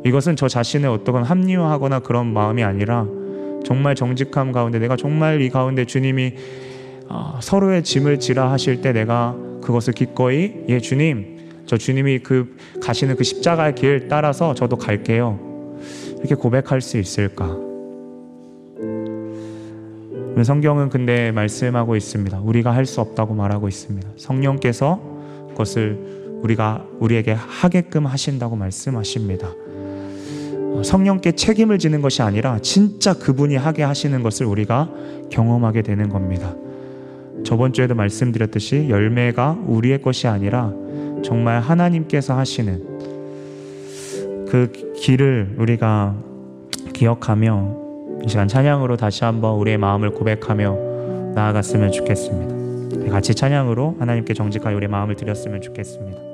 이것은 0.05 0.37
저 0.37 0.49
자신의 0.49 0.91
어떤 0.91 1.23
합리화하거나 1.23 2.01
그런 2.01 2.33
마음이 2.33 2.63
아니라 2.63 3.07
정말 3.65 3.95
정직함 3.95 4.53
가운데 4.53 4.79
내가 4.79 4.97
정말 4.97 5.41
이 5.41 5.49
가운데 5.49 5.85
주님이 5.85 6.35
어, 7.09 7.39
서로의 7.41 7.83
짐을 7.83 8.19
지라 8.19 8.51
하실 8.51 8.81
때 8.81 8.93
내가 8.93 9.35
그것을 9.63 9.95
기꺼이 9.95 10.53
예 10.69 10.79
주님 10.79 11.39
저 11.67 11.79
주님이 11.79 12.19
그 12.19 12.57
가시는 12.83 13.17
그 13.17 13.25
십자가의 13.25 13.75
길 13.75 14.09
따라서 14.09 14.55
저도 14.55 14.77
갈게요 14.77 15.39
이렇게 16.19 16.35
고백할 16.35 16.81
수 16.83 16.99
있을까? 16.99 17.64
성경은 20.43 20.89
근데 20.89 21.31
말씀하고 21.31 21.95
있습니다. 21.95 22.41
우리가 22.41 22.75
할 22.75 22.87
수 22.87 23.01
없다고 23.01 23.35
말하고 23.35 23.69
있습니다. 23.69 24.09
성령께서 24.17 25.01
그것을 25.51 26.41
우리가 26.43 26.85
우리에게 26.99 27.33
하게끔 27.33 28.07
하신다고 28.07 28.57
말씀하십니다. 28.57 29.49
어, 29.49 30.83
성령께 30.85 31.33
책임을 31.33 31.79
지는 31.79 32.03
것이 32.03 32.23
아니라 32.23 32.59
진짜 32.61 33.15
그분이 33.15 33.57
하게 33.57 33.85
하시는 33.85 34.23
것을 34.23 34.47
우리가 34.47 34.91
경험하게 35.31 35.83
되는 35.83 36.09
겁니다. 36.09 36.55
저번 37.45 37.73
주에도 37.73 37.95
말씀드렸듯이 37.95 38.89
열매가 38.89 39.59
우리의 39.67 40.03
것이 40.03 40.27
아니라 40.27 40.73
정말 41.23 41.61
하나님께서 41.61 42.37
하시는 42.37 42.83
그 44.49 44.73
길을 44.97 45.57
우리가 45.59 46.17
기억하며 46.93 47.84
이 48.25 48.29
시간 48.29 48.49
찬양으로 48.49 48.97
다시 48.97 49.23
한번 49.23 49.57
우리의 49.57 49.77
마음을 49.77 50.11
고백하며 50.11 51.35
나아갔으면 51.35 51.93
좋겠습니다. 51.93 53.11
같이 53.13 53.35
찬양으로 53.35 53.97
하나님께 53.99 54.33
정직하게 54.33 54.75
우리의 54.77 54.89
마음을 54.89 55.15
드렸으면 55.15 55.61
좋겠습니다. 55.61 56.34